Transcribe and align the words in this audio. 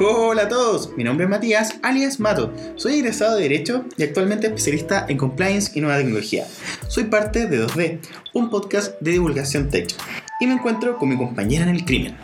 Hola 0.00 0.42
a 0.42 0.48
todos, 0.48 0.96
mi 0.96 1.04
nombre 1.04 1.24
es 1.24 1.30
Matías, 1.30 1.74
alias 1.82 2.18
Mato. 2.18 2.52
Soy 2.76 2.94
egresado 2.94 3.36
de 3.36 3.42
Derecho 3.42 3.84
y 3.96 4.02
actualmente 4.02 4.46
especialista 4.46 5.04
en 5.08 5.18
Compliance 5.18 5.70
y 5.74 5.80
Nueva 5.80 5.98
Tecnología. 5.98 6.46
Soy 6.88 7.04
parte 7.04 7.46
de 7.46 7.66
2D, 7.66 8.00
un 8.32 8.50
podcast 8.50 8.98
de 9.00 9.12
divulgación 9.12 9.68
tech. 9.68 9.94
Y 10.40 10.46
me 10.46 10.54
encuentro 10.54 10.96
con 10.96 11.10
mi 11.10 11.16
compañera 11.16 11.64
en 11.64 11.70
el 11.70 11.84
crimen. 11.84 12.16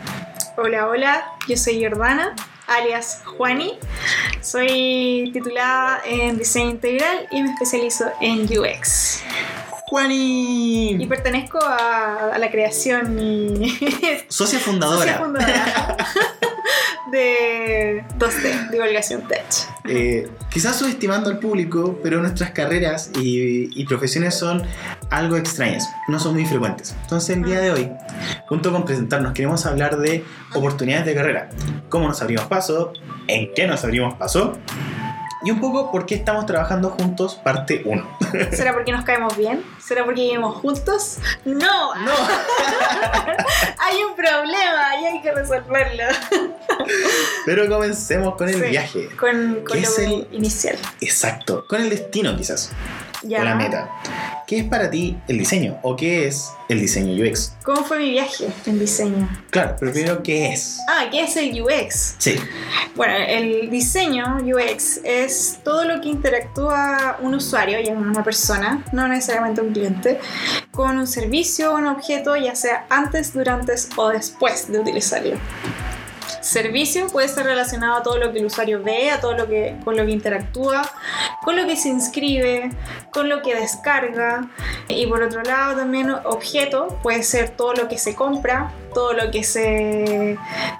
Hola, 0.57 0.87
hola, 0.87 1.23
yo 1.47 1.55
soy 1.55 1.83
Jordana, 1.83 2.35
alias 2.67 3.21
Juani. 3.25 3.77
Soy 4.41 5.29
titulada 5.31 6.01
en 6.05 6.37
diseño 6.37 6.71
integral 6.71 7.27
y 7.31 7.43
me 7.43 7.51
especializo 7.51 8.05
en 8.19 8.45
UX. 8.45 9.21
Juani. 9.87 11.01
Y 11.01 11.07
pertenezco 11.07 11.59
a, 11.63 12.31
a 12.33 12.37
la 12.37 12.51
creación 12.51 13.17
y 13.19 13.77
Socia 14.27 14.59
fundadora. 14.59 15.17
socia 15.17 15.17
fundadora 15.19 15.97
de 17.11 18.03
2D, 18.17 18.69
divulgación 18.71 19.27
tech. 19.27 19.45
Eh, 19.85 20.29
quizás 20.49 20.75
subestimando 20.75 21.29
al 21.29 21.39
público, 21.39 21.99
pero 22.03 22.19
nuestras 22.21 22.51
carreras 22.51 23.11
y, 23.19 23.69
y 23.79 23.85
profesiones 23.85 24.35
son 24.35 24.63
algo 25.09 25.37
extrañas, 25.37 25.89
no 26.07 26.19
son 26.19 26.33
muy 26.33 26.45
frecuentes. 26.45 26.95
Entonces 27.03 27.35
el 27.35 27.43
día 27.43 27.59
de 27.59 27.71
hoy, 27.71 27.91
junto 28.47 28.71
con 28.71 28.85
presentarnos, 28.85 29.33
queremos 29.33 29.65
hablar 29.65 29.97
de 29.97 30.23
oportunidades 30.53 31.05
de 31.05 31.15
carrera, 31.15 31.49
cómo 31.89 32.07
nos 32.07 32.21
abrimos 32.21 32.45
paso, 32.45 32.93
en 33.27 33.53
qué 33.53 33.67
nos 33.67 33.83
abrimos 33.83 34.15
paso 34.15 34.57
y 35.43 35.51
un 35.51 35.59
poco 35.61 35.91
por 35.91 36.05
qué 36.05 36.15
estamos 36.15 36.45
trabajando 36.45 36.89
juntos, 36.91 37.35
parte 37.35 37.81
1. 37.85 38.17
¿Será 38.51 38.73
porque 38.73 38.91
nos 38.91 39.03
caemos 39.05 39.37
bien? 39.37 39.63
¿Será 39.79 40.03
porque 40.05 40.21
vivimos 40.21 40.55
juntos? 40.57 41.17
¡No! 41.45 41.95
No, 41.95 42.11
Hay 43.79 44.03
un 44.03 44.15
problema 44.15 44.95
y 45.01 45.05
hay 45.05 45.21
que 45.21 45.31
resolverlo. 45.31 46.03
pero 47.45 47.67
comencemos 47.69 48.35
con 48.35 48.49
el 48.49 48.55
Sí, 48.55 48.61
viaje. 48.69 49.07
Con, 49.19 49.63
con 49.65 49.73
¿Qué 49.77 49.81
lo 49.81 49.87
es 49.87 49.99
el- 49.99 50.27
inicial. 50.31 50.77
Exacto, 51.01 51.65
con 51.67 51.81
el 51.81 51.89
destino 51.89 52.35
quizás, 52.35 52.71
Ya. 53.23 53.43
la 53.43 53.55
meta. 53.55 53.89
¿Qué 54.47 54.59
es 54.59 54.63
para 54.63 54.89
ti 54.89 55.17
el 55.27 55.37
diseño 55.37 55.77
o 55.83 55.95
qué 55.95 56.27
es 56.27 56.49
el 56.69 56.79
diseño 56.79 57.13
UX? 57.23 57.53
¿Cómo 57.63 57.83
fue 57.83 57.99
mi 57.99 58.11
viaje 58.11 58.47
en 58.65 58.79
diseño? 58.79 59.29
Claro, 59.51 59.75
pero 59.79 59.91
primero, 59.91 60.23
¿qué 60.23 60.53
es? 60.53 60.79
Ah, 60.87 61.05
¿qué 61.11 61.23
es 61.23 61.35
el 61.35 61.61
UX? 61.61 62.15
Sí, 62.17 62.35
Bueno, 62.95 63.13
el 63.15 63.69
diseño 63.69 64.37
UX 64.37 65.01
es 65.03 65.59
todo 65.63 65.83
lo 65.85 66.01
que 66.01 66.09
interactúa 66.09 67.17
un 67.21 67.35
usuario, 67.35 67.79
ya 67.79 67.93
una 67.93 68.23
persona, 68.23 68.83
no 68.91 69.07
necesariamente 69.07 69.61
un 69.61 69.73
cliente, 69.73 70.19
con 70.71 70.97
un 70.97 71.07
servicio 71.07 71.73
o 71.73 71.77
un 71.77 71.87
objeto, 71.87 72.35
ya 72.35 72.55
sea 72.55 72.85
antes, 72.89 73.33
durante 73.33 73.73
o 73.97 74.09
después 74.09 74.71
de 74.71 74.79
utilizarlo. 74.79 75.37
Servicio 76.41 77.07
puede 77.07 77.27
estar 77.27 77.45
relacionado 77.45 77.97
a 77.97 78.03
todo 78.03 78.17
lo 78.17 78.31
que 78.31 78.39
el 78.39 78.45
usuario 78.45 78.81
ve, 78.81 79.11
a 79.11 79.19
todo 79.19 79.33
lo 79.33 79.47
que 79.47 79.75
con 79.83 79.97
lo 79.97 80.05
que 80.05 80.11
interactúa, 80.11 80.81
con 81.43 81.55
lo 81.55 81.65
que 81.65 81.75
se 81.75 81.89
inscribe, 81.89 82.71
con 83.11 83.29
lo 83.29 83.41
que 83.41 83.55
descarga. 83.55 84.49
Y 84.87 85.07
por 85.07 85.23
otro 85.23 85.41
lado 85.43 85.75
también 85.75 86.09
objeto 86.09 86.99
puede 87.03 87.23
ser 87.23 87.49
todo 87.49 87.73
lo 87.73 87.87
que 87.87 87.97
se 87.97 88.15
compra, 88.15 88.71
todo 88.99 89.13
lo 89.13 89.31
que 89.31 89.45
se, 89.45 90.37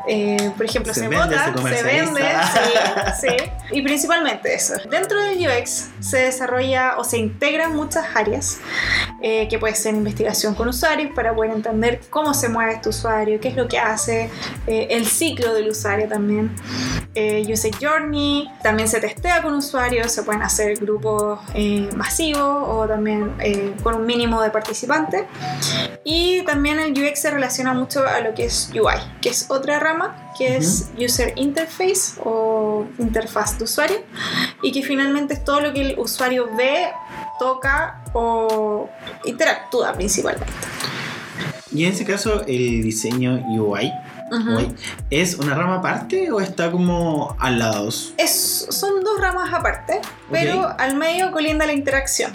eh, 0.09 0.51
por 0.57 0.65
ejemplo, 0.65 0.93
Se 0.93 0.99
se, 0.99 1.07
vende, 1.07 1.25
bota, 1.25 1.53
se 1.55 1.75
se, 1.77 1.83
vende, 1.83 2.21
sí, 3.21 3.27
sí. 3.29 3.51
Y 3.71 3.81
principalmente 3.81 4.53
eso. 4.53 4.73
Dentro 4.89 5.23
del 5.23 5.37
UX 5.39 5.87
se 6.01 6.17
desarrolla 6.17 6.97
o 6.97 7.05
se 7.05 7.17
integran 7.17 7.77
muchas 7.77 8.05
áreas, 8.13 8.59
eh, 9.21 9.47
que 9.47 9.57
puede 9.57 9.73
ser 9.75 9.95
investigación 9.95 10.53
con 10.53 10.67
usuarios 10.67 11.11
para 11.15 11.33
poder 11.33 11.51
entender 11.51 12.01
cómo 12.09 12.33
se 12.33 12.49
mueve 12.49 12.73
este 12.73 12.89
usuario, 12.89 13.39
qué 13.39 13.47
es 13.47 13.55
lo 13.55 13.69
que 13.69 13.79
hace, 13.79 14.29
eh, 14.67 14.87
el 14.89 15.05
ciclo 15.05 15.53
del 15.53 15.69
usuario 15.69 16.09
también. 16.09 16.53
Eh, 17.15 17.43
user 17.51 17.71
journey, 17.81 18.47
también 18.61 18.87
se 18.87 19.01
testea 19.01 19.41
con 19.41 19.53
usuarios, 19.55 20.11
se 20.11 20.21
pueden 20.21 20.43
hacer 20.43 20.77
grupos 20.77 21.39
eh, 21.55 21.89
masivos 21.95 22.63
o 22.67 22.87
también 22.87 23.33
eh, 23.39 23.73
con 23.81 23.95
un 23.95 24.05
mínimo 24.05 24.41
de 24.41 24.51
participantes. 24.51 25.23
Y 26.03 26.43
también 26.43 26.79
el 26.79 26.91
UX 26.91 27.19
se 27.19 27.31
relaciona 27.31 27.73
mucho 27.73 28.05
a 28.15 28.21
lo 28.21 28.33
que 28.33 28.45
es 28.45 28.69
UI, 28.73 28.95
que 29.21 29.29
es 29.29 29.49
otra 29.49 29.79
rama, 29.79 30.33
que 30.37 30.57
es 30.57 30.89
User 30.97 31.33
Interface 31.35 32.19
o 32.23 32.85
interfaz 32.97 33.57
de 33.57 33.63
usuario, 33.65 33.97
y 34.61 34.71
que 34.71 34.83
finalmente 34.83 35.33
es 35.35 35.43
todo 35.43 35.61
lo 35.61 35.73
que 35.73 35.81
el 35.81 35.99
usuario 35.99 36.49
ve, 36.55 36.89
toca 37.39 38.03
o 38.13 38.89
interactúa 39.25 39.93
principalmente. 39.93 40.51
y 41.71 41.85
en 41.85 41.93
ese 41.93 42.05
caso, 42.05 42.41
el 42.47 42.81
diseño 42.83 43.43
UI, 43.47 43.91
Ujú. 44.31 44.57
UI, 44.57 44.75
¿es 45.09 45.35
una 45.35 45.55
rama 45.55 45.75
aparte 45.77 46.31
o 46.31 46.39
está 46.39 46.71
como 46.71 47.35
al 47.39 47.59
lado? 47.59 47.89
Es, 48.17 48.67
son 48.69 49.03
dos 49.03 49.19
ramas 49.19 49.53
aparte, 49.53 50.01
pero 50.31 50.67
al 50.77 50.95
medio 50.95 51.31
colinda 51.31 51.65
la 51.65 51.73
interacción. 51.73 52.31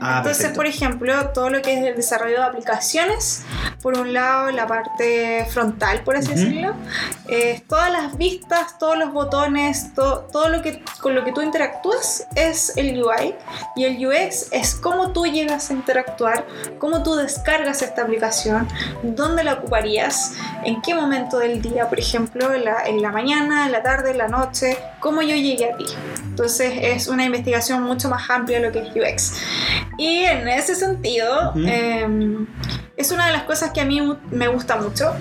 Ah, 0.00 0.18
Entonces, 0.18 0.38
perfecto. 0.38 0.56
por 0.56 0.66
ejemplo, 0.66 1.28
todo 1.30 1.50
lo 1.50 1.60
que 1.62 1.74
es 1.74 1.84
el 1.86 1.96
desarrollo 1.96 2.36
de 2.38 2.44
aplicaciones, 2.44 3.42
por 3.82 3.98
un 3.98 4.12
lado 4.12 4.50
la 4.50 4.66
parte 4.66 5.46
frontal, 5.50 6.02
por 6.02 6.16
así 6.16 6.28
Ujú. 6.32 6.38
decirlo, 6.40 6.74
es 7.28 7.66
todas 7.66 7.90
las 7.90 8.16
vistas, 8.16 8.78
todos 8.78 8.96
los 8.98 9.12
botones, 9.12 9.94
to- 9.94 10.28
todo 10.32 10.48
lo 10.48 10.62
que 10.62 10.82
con 11.00 11.14
lo 11.14 11.24
que 11.24 11.32
tú 11.32 11.42
interactúas 11.42 12.26
es 12.34 12.76
el 12.76 13.02
UI 13.02 13.34
y 13.76 13.84
el 13.84 14.06
UX 14.06 14.48
es 14.52 14.74
cómo 14.74 15.12
tú 15.12 15.26
llegas 15.26 15.70
a 15.70 15.72
interactuar, 15.74 16.46
cómo 16.78 17.02
tú 17.02 17.14
descargas 17.16 17.82
esta 17.82 18.02
aplicación, 18.02 18.68
dónde 19.02 19.44
la 19.44 19.54
ocuparías, 19.54 20.32
en 20.64 20.80
qué 20.82 20.94
momento 20.94 21.38
del 21.38 21.60
día, 21.62 21.88
por 21.88 21.98
ejemplo, 21.98 22.52
en 22.52 22.64
la, 22.64 22.82
en 22.86 23.02
la 23.02 23.10
mañana, 23.12 23.66
en 23.66 23.72
la 23.72 23.82
tarde, 23.82 24.10
en 24.12 24.18
la 24.18 24.28
noche, 24.28 24.78
cómo 25.00 25.22
yo 25.22 25.34
llegué 25.36 25.72
a 25.72 25.76
ti. 25.76 25.84
Entonces 26.24 26.72
es 26.82 27.08
una 27.08 27.24
investigación 27.24 27.82
mucho 27.82 28.08
más 28.08 28.28
amplia 28.30 28.60
de 28.60 28.66
lo 28.66 28.72
que 28.72 28.80
es 28.80 28.88
UX. 28.94 29.32
Y 29.98 30.24
en 30.24 30.48
ese 30.48 30.74
sentido, 30.74 31.50
Ujú. 31.50 31.64
eh, 31.66 32.06
es 32.96 33.10
una 33.10 33.26
de 33.26 33.32
las 33.32 33.42
cosas 33.44 33.70
que 33.72 33.80
a 33.80 33.84
mí 33.84 34.00
me 34.30 34.48
gusta 34.48 34.76
mucho. 34.76 35.14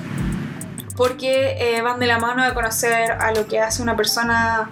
Porque 0.95 1.57
eh, 1.59 1.81
van 1.81 1.99
de 1.99 2.07
la 2.07 2.17
mano 2.17 2.43
de 2.43 2.53
conocer 2.55 3.11
a 3.11 3.31
lo 3.31 3.45
que 3.47 3.59
hace 3.59 3.83
una 3.83 3.95
persona 3.95 4.71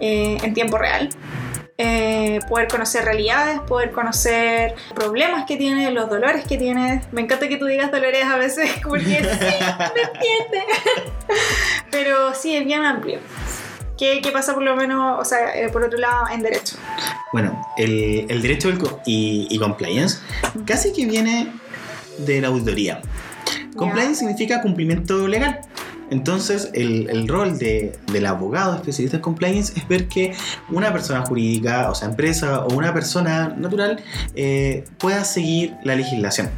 eh, 0.00 0.36
en 0.42 0.52
tiempo 0.52 0.78
real. 0.78 1.10
Eh, 1.78 2.40
poder 2.48 2.68
conocer 2.68 3.04
realidades, 3.04 3.60
poder 3.60 3.92
conocer 3.92 4.74
problemas 4.94 5.46
que 5.46 5.56
tiene, 5.56 5.90
los 5.92 6.10
dolores 6.10 6.44
que 6.44 6.58
tiene. 6.58 7.02
Me 7.12 7.22
encanta 7.22 7.48
que 7.48 7.56
tú 7.56 7.66
digas 7.66 7.90
dolores 7.90 8.24
a 8.24 8.36
veces 8.36 8.70
porque 8.82 9.00
sí, 9.00 9.14
me 9.22 10.02
entiende. 10.02 10.64
Pero 11.90 12.34
sí, 12.34 12.54
es 12.56 12.64
bien 12.66 12.84
amplio. 12.84 13.20
¿Qué, 14.00 14.20
qué 14.22 14.30
pasa 14.32 14.54
por 14.54 14.62
lo 14.62 14.74
menos, 14.74 15.18
o 15.20 15.24
sea, 15.26 15.54
eh, 15.54 15.68
por 15.68 15.84
otro 15.84 15.98
lado, 15.98 16.24
en 16.32 16.40
derecho? 16.42 16.76
Bueno, 17.34 17.66
el, 17.76 18.24
el 18.30 18.40
derecho 18.40 18.68
del 18.68 18.78
co- 18.78 18.98
y, 19.04 19.46
y 19.50 19.58
compliance 19.58 20.20
casi 20.64 20.92
que 20.94 21.04
viene 21.04 21.52
de 22.16 22.40
la 22.40 22.48
auditoría. 22.48 23.02
Compliance 23.76 24.16
significa 24.20 24.62
cumplimiento 24.62 25.28
legal. 25.28 25.60
Entonces, 26.10 26.70
el, 26.74 27.08
el 27.08 27.28
rol 27.28 27.58
de- 27.58 27.98
del 28.12 28.26
abogado 28.26 28.74
especialista 28.74 29.16
en 29.18 29.22
compliance 29.22 29.72
es 29.76 29.86
ver 29.88 30.08
que 30.08 30.34
una 30.70 30.92
persona 30.92 31.24
jurídica, 31.24 31.90
o 31.90 31.94
sea, 31.94 32.08
empresa 32.08 32.64
o 32.64 32.74
una 32.74 32.92
persona 32.92 33.54
natural, 33.56 34.02
eh, 34.34 34.84
pueda 34.98 35.24
seguir 35.24 35.74
la 35.84 35.94
legislación 35.94 36.50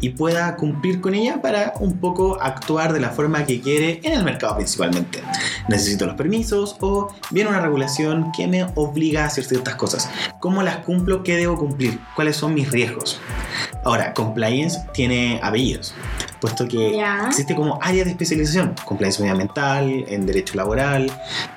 y 0.00 0.10
pueda 0.10 0.56
cumplir 0.56 1.00
con 1.00 1.14
ella 1.14 1.42
para 1.42 1.74
un 1.80 1.98
poco 1.98 2.40
actuar 2.40 2.92
de 2.92 3.00
la 3.00 3.10
forma 3.10 3.44
que 3.44 3.60
quiere 3.60 4.00
en 4.04 4.12
el 4.12 4.24
mercado 4.24 4.56
principalmente. 4.56 5.20
Necesito 5.68 6.06
los 6.06 6.14
permisos 6.16 6.76
o 6.80 7.12
viene 7.30 7.50
una 7.50 7.60
regulación 7.60 8.30
que 8.36 8.46
me 8.46 8.64
obliga 8.74 9.24
a 9.24 9.26
hacer 9.26 9.44
ciertas 9.44 9.74
cosas. 9.74 10.08
¿Cómo 10.40 10.62
las 10.62 10.78
cumplo? 10.78 11.22
¿Qué 11.22 11.36
debo 11.36 11.58
cumplir? 11.58 11.98
¿Cuáles 12.14 12.36
son 12.36 12.54
mis 12.54 12.70
riesgos? 12.70 13.20
Ahora, 13.82 14.12
compliance 14.12 14.78
tiene 14.92 15.40
apellidos, 15.42 15.94
puesto 16.40 16.68
que 16.68 17.02
existe 17.26 17.54
como 17.54 17.78
área 17.80 18.04
de 18.04 18.10
especialización, 18.10 18.74
compliance 18.84 19.20
medioambiental, 19.20 20.04
en 20.06 20.26
derecho 20.26 20.54
laboral. 20.56 21.10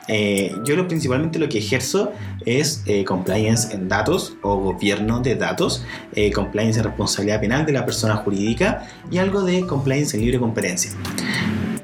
Eh, 0.07 0.55
yo 0.63 0.75
lo, 0.77 0.87
principalmente 0.87 1.37
lo 1.37 1.49
que 1.49 1.57
ejerzo 1.57 2.13
es 2.45 2.81
eh, 2.85 3.03
compliance 3.03 3.73
en 3.73 3.89
datos 3.89 4.35
o 4.41 4.55
gobierno 4.57 5.19
de 5.19 5.35
datos, 5.35 5.85
eh, 6.13 6.31
compliance 6.31 6.79
en 6.79 6.85
responsabilidad 6.85 7.41
penal 7.41 7.65
de 7.65 7.73
la 7.73 7.85
persona 7.85 8.15
jurídica 8.15 8.87
y 9.11 9.17
algo 9.17 9.43
de 9.43 9.65
compliance 9.67 10.15
en 10.15 10.23
libre 10.23 10.39
competencia. 10.39 10.91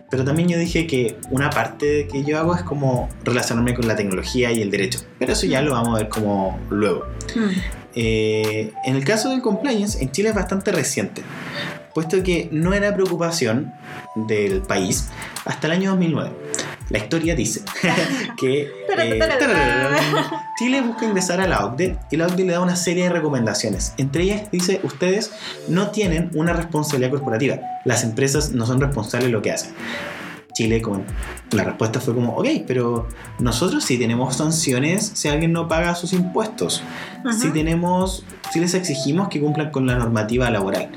Pero 0.10 0.24
también 0.24 0.50
yo 0.50 0.58
dije 0.58 0.88
que 0.88 1.18
una 1.30 1.50
parte 1.50 2.08
que 2.12 2.24
yo 2.24 2.40
hago 2.40 2.56
es 2.56 2.64
como 2.64 3.10
relacionarme 3.24 3.76
con 3.76 3.88
la 3.88 3.96
tecnología 3.96 4.52
y 4.52 4.62
el 4.62 4.72
derecho. 4.72 5.02
Pero 5.20 5.34
eso 5.34 5.46
ya 5.46 5.62
lo 5.62 5.74
vamos 5.74 5.96
a 5.96 5.98
ver 6.00 6.10
como 6.10 6.58
luego. 6.70 7.06
Hmm. 7.36 7.79
Eh, 7.96 8.72
en 8.86 8.96
el 8.96 9.04
caso 9.04 9.30
del 9.30 9.42
compliance, 9.42 10.02
en 10.02 10.12
Chile 10.12 10.30
es 10.30 10.36
bastante 10.36 10.72
reciente, 10.72 11.24
puesto 11.94 12.22
que 12.24 12.50
no 12.52 12.74
era 12.74 12.94
preocupación 12.94 13.74
del 14.16 14.62
país 14.62 15.10
hasta 15.46 15.68
el 15.68 15.74
año 15.74 15.90
2009. 15.92 16.32
La 16.90 16.98
historia 16.98 17.36
dice 17.36 17.62
que 18.40 18.62
eh, 18.62 19.20
Chile 20.58 20.82
busca 20.82 21.06
ingresar 21.06 21.40
a 21.40 21.48
la 21.48 21.66
OCDE 21.66 21.98
y 22.10 22.18
la 22.18 22.26
OCDE 22.28 22.46
le 22.46 22.54
da 22.54 22.62
una 22.62 22.76
serie 22.76 23.04
de 23.04 23.10
recomendaciones. 23.10 23.94
Entre 23.98 24.24
ellas 24.24 24.50
dice, 24.52 24.82
ustedes 24.84 25.32
no 25.68 25.92
tienen 25.92 26.32
una 26.34 26.54
responsabilidad 26.54 27.12
corporativa. 27.12 27.60
Las 27.86 28.04
empresas 28.04 28.52
no 28.52 28.66
son 28.66 28.82
responsables 28.82 29.28
de 29.28 29.32
lo 29.32 29.42
que 29.42 29.52
hacen. 29.52 29.72
Chile, 30.60 30.82
como 30.82 31.04
la 31.52 31.64
respuesta 31.64 32.02
fue 32.02 32.14
como, 32.14 32.36
ok, 32.36 32.48
pero 32.68 33.08
nosotros 33.40 33.82
sí 33.86 33.98
tenemos 33.98 34.36
sanciones 34.36 35.10
si 35.16 35.30
alguien 35.30 35.54
no 35.54 35.70
paga 35.70 35.96
sus 35.96 36.12
impuestos. 36.12 36.84
Ujú. 37.24 37.32
Sí 37.34 37.52
tenemos, 37.52 38.26
sí 38.52 38.60
les 38.60 38.74
exigimos 38.74 39.30
que 39.30 39.40
cumplan 39.40 39.72
con 39.72 39.88
la 39.88 39.96
normativa 39.96 40.50
laboral. 40.50 40.90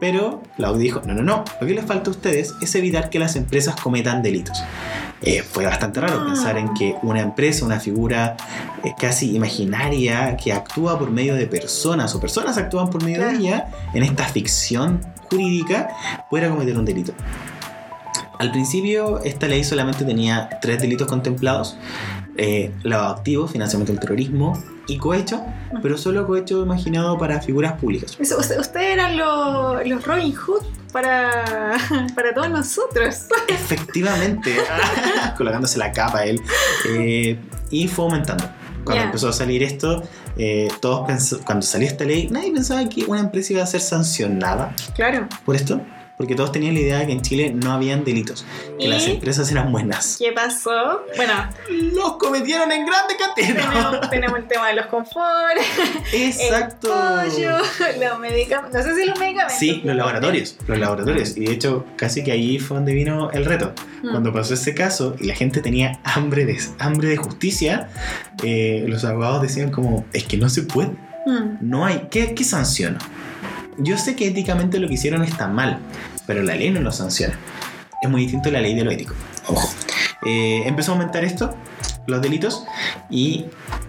Pero 0.00 0.42
la 0.58 0.68
Audi 0.68 0.84
dijo, 0.84 1.00
no, 1.06 1.14
no, 1.14 1.22
no, 1.22 1.44
lo 1.62 1.66
que 1.66 1.72
les 1.72 1.84
falta 1.86 2.10
a 2.10 2.12
ustedes 2.12 2.54
es 2.60 2.74
evitar 2.74 3.08
que 3.08 3.18
las 3.18 3.36
empresas 3.36 3.74
cometan 3.80 4.22
delitos. 4.22 4.62
Eh, 5.22 5.42
fue 5.42 5.64
bastante 5.64 5.98
raro 6.00 6.18
Ah. 6.20 6.24
pensar 6.26 6.58
en 6.58 6.74
que 6.74 6.94
una 7.02 7.20
empresa, 7.22 7.64
una 7.64 7.80
figura 7.80 8.36
eh, 8.84 8.92
casi 8.98 9.34
imaginaria 9.34 10.36
que 10.36 10.52
actúa 10.52 10.98
por 10.98 11.10
medio 11.10 11.34
de 11.36 11.46
personas 11.46 12.14
o 12.14 12.20
personas 12.20 12.58
actúan 12.58 12.90
por 12.90 13.02
medio 13.02 13.24
de 13.26 13.34
ella 13.36 13.68
en 13.94 14.02
esta 14.02 14.24
ficción 14.24 15.00
jurídica 15.30 15.88
pudiera 16.28 16.50
cometer 16.50 16.76
un 16.78 16.84
delito. 16.84 17.12
Al 18.40 18.50
principio 18.52 19.20
esta 19.22 19.46
ley 19.46 19.62
solamente 19.64 20.04
tenía 20.04 20.48
tres 20.62 20.80
delitos 20.80 21.06
contemplados, 21.06 21.76
eh, 22.38 22.72
lavado 22.84 23.12
de 23.14 23.18
activos, 23.18 23.50
financiamiento 23.52 23.92
del 23.92 24.00
terrorismo 24.00 24.60
y 24.86 24.96
cohecho, 24.96 25.44
pero 25.82 25.98
solo 25.98 26.26
cohecho 26.26 26.62
imaginado 26.62 27.18
para 27.18 27.42
figuras 27.42 27.74
públicas. 27.74 28.16
Eso, 28.18 28.38
usted- 28.38 28.58
Ustedes 28.58 28.94
eran 28.94 29.16
los, 29.18 29.86
los 29.86 30.04
Robin 30.06 30.34
Hood 30.34 30.62
para, 30.90 31.76
para 32.14 32.32
todos 32.32 32.48
nosotros. 32.48 33.26
Efectivamente, 33.46 34.56
colocándose 35.36 35.78
la 35.78 35.92
capa 35.92 36.24
él. 36.24 36.40
eh, 36.88 37.38
y 37.70 37.88
fue 37.88 38.06
aumentando. 38.06 38.44
Cuando 38.84 39.04
empezó 39.04 39.28
a 39.28 39.32
salir 39.34 39.62
esto, 39.62 40.02
eh, 40.38 40.68
todos 40.80 41.06
cuando 41.44 41.62
salió 41.62 41.86
esta 41.86 42.04
ley, 42.04 42.28
nadie 42.30 42.50
pensaba 42.52 42.88
que 42.88 43.04
una 43.04 43.20
empresa 43.20 43.52
iba 43.52 43.62
a 43.62 43.66
ser 43.66 43.82
sancionada 43.82 44.74
Claro. 44.96 45.28
por 45.44 45.54
esto, 45.54 45.82
porque 46.20 46.34
todos 46.34 46.52
tenían 46.52 46.74
la 46.74 46.80
idea 46.80 46.98
de 46.98 47.06
que 47.06 47.12
en 47.12 47.22
Chile 47.22 47.50
no 47.54 47.72
habían 47.72 48.04
delitos, 48.04 48.44
que 48.78 48.84
¿Y? 48.84 48.88
las 48.88 49.06
empresas 49.06 49.50
eran 49.50 49.72
buenas. 49.72 50.16
¿Qué 50.18 50.32
pasó? 50.32 51.00
Bueno, 51.16 51.32
Los 51.94 52.18
cometieron 52.18 52.70
en 52.72 52.84
grande 52.84 53.14
cantidad. 53.18 53.54
tenemos, 53.56 54.10
tenemos 54.10 54.38
el 54.40 54.46
tema 54.46 54.68
de 54.68 54.74
los 54.74 54.84
confort, 54.88 55.56
Exacto. 56.12 56.92
el 57.22 57.30
pollo, 57.30 57.56
los 58.06 58.18
medicamentos. 58.20 58.84
No 58.86 58.94
sé 58.94 59.00
si 59.00 59.06
los 59.08 59.18
medicamentos. 59.18 59.58
Sí, 59.58 59.80
los 59.82 59.96
laboratorios, 59.96 60.56
los 60.66 60.78
laboratorios. 60.78 61.38
Y 61.38 61.46
de 61.46 61.52
hecho, 61.52 61.86
casi 61.96 62.22
que 62.22 62.32
ahí 62.32 62.58
fue 62.58 62.76
donde 62.76 62.92
vino 62.92 63.30
el 63.30 63.46
reto. 63.46 63.72
Mm. 64.02 64.10
Cuando 64.10 64.30
pasó 64.30 64.52
ese 64.52 64.74
caso 64.74 65.16
y 65.18 65.24
la 65.24 65.34
gente 65.34 65.62
tenía 65.62 66.00
hambre 66.04 66.44
de, 66.44 66.58
hambre 66.80 67.08
de 67.08 67.16
justicia, 67.16 67.88
eh, 68.42 68.84
los 68.86 69.04
abogados 69.06 69.40
decían 69.40 69.70
como, 69.70 70.04
es 70.12 70.24
que 70.24 70.36
no 70.36 70.50
se 70.50 70.64
puede, 70.64 70.90
Mm. 71.26 71.58
no 71.60 71.84
hay, 71.84 72.08
¿qué, 72.10 72.34
qué 72.34 72.44
sanciono? 72.44 72.98
Yo 73.82 73.96
sé 73.96 74.14
que 74.14 74.26
éticamente 74.26 74.78
lo 74.78 74.88
que 74.88 74.94
hicieron 74.94 75.22
está 75.22 75.48
mal, 75.48 75.78
pero 76.26 76.42
la 76.42 76.54
ley 76.54 76.70
no 76.70 76.80
lo 76.80 76.92
sanciona. 76.92 77.38
Es 78.02 78.10
muy 78.10 78.22
distinto 78.22 78.48
a 78.48 78.52
la 78.52 78.60
ley 78.60 78.74
de 78.74 78.84
lo 78.84 78.90
ético. 78.90 79.14
Ojo. 79.48 79.68
Eh, 80.26 80.62
empezó 80.66 80.92
a 80.92 80.94
aumentar 80.96 81.24
esto, 81.24 81.56
los 82.06 82.20
delitos, 82.20 82.64
y 83.08 83.46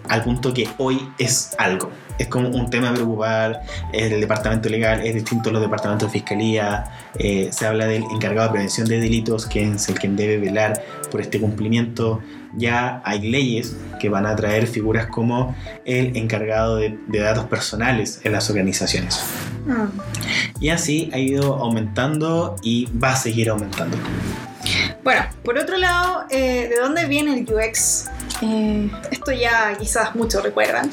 al 0.10 0.24
punto 0.24 0.54
que 0.54 0.68
hoy 0.78 1.00
es 1.18 1.52
algo. 1.58 1.92
Es 2.18 2.28
como 2.28 2.50
un 2.50 2.70
tema 2.70 2.90
a 2.90 2.94
preocupar, 2.94 3.62
el 3.94 4.22
departamento 4.22 4.70
legal 4.70 5.02
es 5.06 5.16
distinto 5.16 5.50
a 5.50 5.54
los 5.54 5.62
departamentos 5.62 6.12
de 6.12 6.20
fiscalía, 6.20 6.84
eh, 7.16 7.50
se 7.52 7.66
habla 7.66 7.88
del 7.88 8.04
encargado 8.04 8.48
de 8.48 8.52
prevención 8.54 8.88
de 8.88 9.00
delitos, 9.00 9.48
que 9.48 9.64
es 9.64 9.90
el 9.90 9.98
quien 9.98 10.16
debe 10.16 10.38
velar 10.38 10.84
por 11.10 11.22
este 11.22 11.40
cumplimiento. 11.40 12.22
Ya 12.54 13.02
hay 13.06 13.22
leyes 13.22 13.76
que 14.00 14.10
van 14.10 14.26
a 14.26 14.36
traer 14.36 14.68
figuras 14.68 15.08
como 15.08 15.56
el 15.86 16.16
encargado 16.18 16.76
de, 16.76 16.98
de 17.08 17.20
datos 17.20 17.46
personales 17.46 18.22
en 18.24 18.34
las 18.34 18.50
organizaciones. 18.50 19.24
Mm. 19.66 20.00
Y 20.60 20.70
así 20.70 21.10
ha 21.14 21.18
ido 21.18 21.56
aumentando 21.56 22.56
y 22.62 22.88
va 22.98 23.14
a 23.14 23.16
seguir 23.16 23.50
aumentando. 23.50 23.98
Bueno, 25.04 25.24
por 25.44 25.58
otro 25.58 25.78
lado, 25.78 26.26
eh, 26.30 26.68
¿de 26.70 26.80
dónde 26.80 27.06
viene 27.06 27.34
el 27.34 27.52
UX? 27.52 28.10
Eh, 28.42 28.90
esto 29.12 29.32
ya 29.32 29.76
quizás 29.78 30.16
muchos 30.16 30.42
recuerdan, 30.42 30.90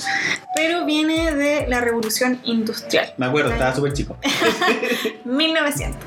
pero 0.55 0.85
viene 0.85 1.35
de 1.35 1.67
la 1.67 1.81
revolución 1.81 2.41
industrial. 2.45 3.15
Me 3.17 3.27
acuerdo, 3.27 3.51
estaba 3.53 3.75
súper 3.75 3.93
chico. 3.95 4.17
1900. 5.25 5.99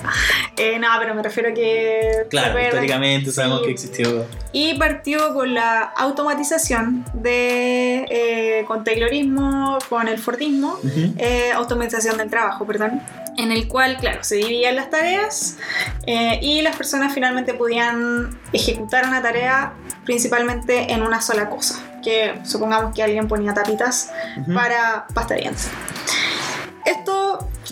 Eh, 0.58 0.78
no, 0.80 0.88
pero 1.00 1.16
me 1.16 1.24
refiero 1.24 1.50
a 1.50 1.54
que... 1.54 2.26
Claro, 2.30 2.60
históricamente 2.60 3.32
sabemos 3.32 3.60
Sí. 3.62 3.66
que 3.66 3.72
existió. 3.72 4.26
Y 4.52 4.78
partió 4.78 5.34
con 5.34 5.54
la 5.54 5.80
automatización 5.82 7.06
de, 7.14 8.06
eh, 8.10 8.66
con 8.68 8.84
Taylorismo, 8.84 9.78
con 9.90 10.08
el 10.08 10.18
Fordismo, 10.20 10.74
Ujú. 10.84 11.14
eh, 11.18 11.52
automatización 11.54 12.18
del 12.18 12.30
trabajo, 12.30 12.66
perdón, 12.66 13.02
en 13.38 13.52
el 13.52 13.68
cual, 13.68 13.98
claro, 13.98 14.24
se 14.24 14.36
dividían 14.36 14.76
las 14.76 14.90
tareas 14.90 15.58
eh, 16.06 16.40
y 16.42 16.62
las 16.62 16.76
personas 16.76 17.14
finalmente 17.14 17.54
podían 17.54 18.40
ejecutar 18.54 19.08
una 19.08 19.22
tarea 19.22 19.74
principalmente 20.06 20.92
en 20.92 21.04
una 21.04 21.22
sola 21.22 21.50
cosa, 21.50 21.82
que 22.04 22.40
supongamos 22.44 22.94
que 22.94 23.04
alguien 23.04 23.28
ponía 23.28 23.54
tapitas 23.54 24.12
para 24.54 25.06
pasta 25.14 25.36
de 25.36 25.42
dientes. 25.42 25.70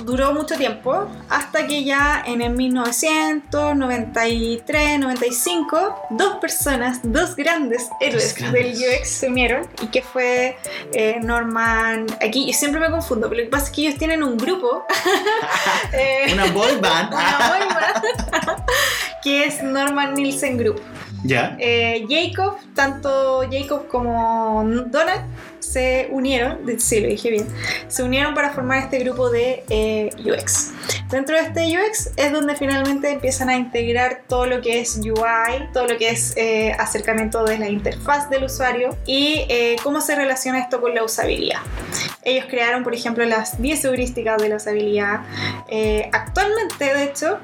Duró 0.03 0.33
mucho 0.33 0.55
tiempo 0.55 1.07
hasta 1.29 1.65
que 1.67 1.83
ya 1.83 2.23
en 2.25 2.41
el 2.41 2.53
1993, 2.53 4.99
95, 4.99 6.07
dos 6.11 6.35
personas, 6.35 6.99
dos 7.03 7.35
grandes 7.35 7.89
héroes 7.99 8.33
grandes. 8.35 8.79
del 8.79 9.01
UX 9.01 9.09
se 9.09 9.27
unieron 9.27 9.67
y 9.81 9.87
que 9.87 10.01
fue 10.01 10.55
eh, 10.93 11.19
Norman, 11.21 12.05
aquí 12.21 12.47
yo 12.47 12.53
siempre 12.53 12.79
me 12.79 12.89
confundo, 12.89 13.27
pero 13.29 13.41
lo 13.41 13.47
que 13.47 13.51
pasa 13.51 13.65
es 13.65 13.71
que 13.71 13.81
ellos 13.81 13.97
tienen 13.97 14.23
un 14.23 14.37
grupo, 14.37 14.85
eh, 15.93 16.29
Una 16.33 16.45
boy 16.47 16.77
band. 16.79 17.13
una 17.19 17.49
boy 17.49 17.59
band, 17.67 18.03
que 19.23 19.43
es 19.45 19.61
Norman 19.63 20.13
Nielsen 20.13 20.57
Group. 20.57 20.81
Ya. 21.23 21.55
Eh, 21.59 22.05
Jacob, 22.09 22.57
tanto 22.73 23.41
Jacob 23.51 23.87
como 23.87 24.63
Donald 24.87 25.23
se 25.59 26.07
unieron, 26.11 26.59
sí 26.79 26.99
lo 26.99 27.07
dije 27.07 27.29
bien, 27.29 27.47
se 27.87 28.01
unieron 28.01 28.33
para 28.33 28.51
formar 28.51 28.79
este 28.79 28.99
grupo 28.99 29.29
de 29.29 29.63
eh, 29.69 30.09
UX. 30.25 30.71
Dentro 31.09 31.35
de 31.35 31.41
este 31.43 31.77
UX 31.77 32.11
es 32.15 32.31
donde 32.31 32.55
finalmente 32.55 33.11
empiezan 33.11 33.49
a 33.49 33.57
integrar 33.57 34.23
todo 34.27 34.45
lo 34.45 34.61
que 34.61 34.79
es 34.79 34.97
UI, 34.97 35.69
todo 35.73 35.87
lo 35.87 35.97
que 35.97 36.09
es 36.09 36.35
eh, 36.37 36.71
acercamiento 36.79 37.43
de 37.43 37.59
la 37.59 37.69
interfaz 37.69 38.29
del 38.29 38.45
usuario 38.45 38.95
y 39.05 39.45
cómo 39.83 40.01
se 40.01 40.15
relaciona 40.15 40.59
esto 40.59 40.81
con 40.81 40.95
la 40.95 41.03
usabilidad. 41.03 41.59
Ellos 42.23 42.45
crearon, 42.49 42.83
por 42.83 42.93
ejemplo, 42.93 43.25
las 43.25 43.61
10 43.61 43.85
heurísticas 43.85 44.41
de 44.41 44.49
la 44.49 44.55
usabilidad. 44.55 45.21
Actualmente, 46.11 46.93
de 46.93 47.03
hecho, 47.03 47.39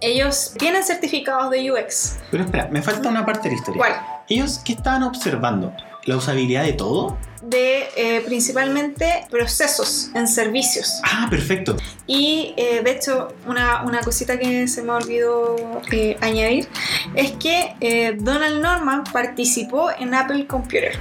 ellos 0.00 0.54
tienen 0.58 0.84
certificados 0.84 1.50
de 1.50 1.70
UX. 1.70 2.16
Pero 2.30 2.44
espera, 2.44 2.68
me 2.70 2.82
falta 2.82 3.08
una 3.08 3.24
parte 3.24 3.48
de 3.48 3.54
la 3.54 3.60
historia. 3.60 3.78
¿Cuál? 3.78 3.92
Ellos, 4.28 4.60
¿qué 4.64 4.72
estaban 4.72 5.02
observando? 5.02 5.72
¿La 6.04 6.16
usabilidad 6.16 6.64
de 6.64 6.72
todo? 6.72 7.18
de 7.42 7.88
eh, 7.96 8.22
principalmente 8.26 9.26
procesos 9.30 10.10
en 10.14 10.26
servicios. 10.26 11.00
Ah, 11.04 11.28
perfecto. 11.30 11.76
Y 12.06 12.54
eh, 12.56 12.82
de 12.82 12.90
hecho, 12.90 13.28
una, 13.46 13.82
una 13.82 14.00
cosita 14.00 14.38
que 14.38 14.66
se 14.68 14.82
me 14.82 14.92
olvidó 14.92 15.56
eh, 15.92 16.16
añadir 16.20 16.68
es 17.14 17.32
que 17.32 17.74
eh, 17.80 18.16
Donald 18.18 18.60
Norman 18.62 19.04
participó 19.12 19.90
en 19.90 20.14
Apple 20.14 20.46
Computer 20.46 20.98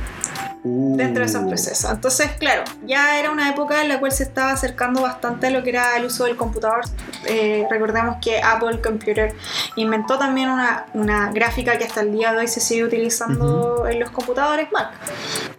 dentro 0.97 1.23
de 1.23 1.29
esos 1.29 1.43
Uh. 1.43 1.49
procesos. 1.49 1.91
Entonces, 1.91 2.31
claro, 2.39 2.63
ya 2.85 3.19
era 3.19 3.31
una 3.31 3.49
época 3.49 3.81
en 3.81 3.87
la 3.89 3.99
cual 3.99 4.11
se 4.11 4.23
estaba 4.23 4.51
acercando 4.51 5.01
bastante 5.01 5.47
a 5.47 5.49
lo 5.49 5.63
que 5.63 5.69
era 5.69 5.95
el 5.97 6.05
uso 6.05 6.25
del 6.25 6.35
computador. 6.35 6.81
Eh, 7.25 7.65
recordemos 7.69 8.17
que 8.21 8.41
Apple 8.41 8.81
Computer 8.81 9.35
inventó 9.75 10.17
también 10.17 10.49
una, 10.49 10.85
una 10.93 11.31
gráfica 11.31 11.77
que 11.77 11.85
hasta 11.85 12.01
el 12.01 12.11
día 12.11 12.31
de 12.33 12.39
hoy 12.39 12.47
se 12.47 12.59
sigue 12.59 12.83
utilizando 12.83 13.87
en 13.87 13.99
los 13.99 14.09
computadores 14.11 14.67
Mac 14.71 14.91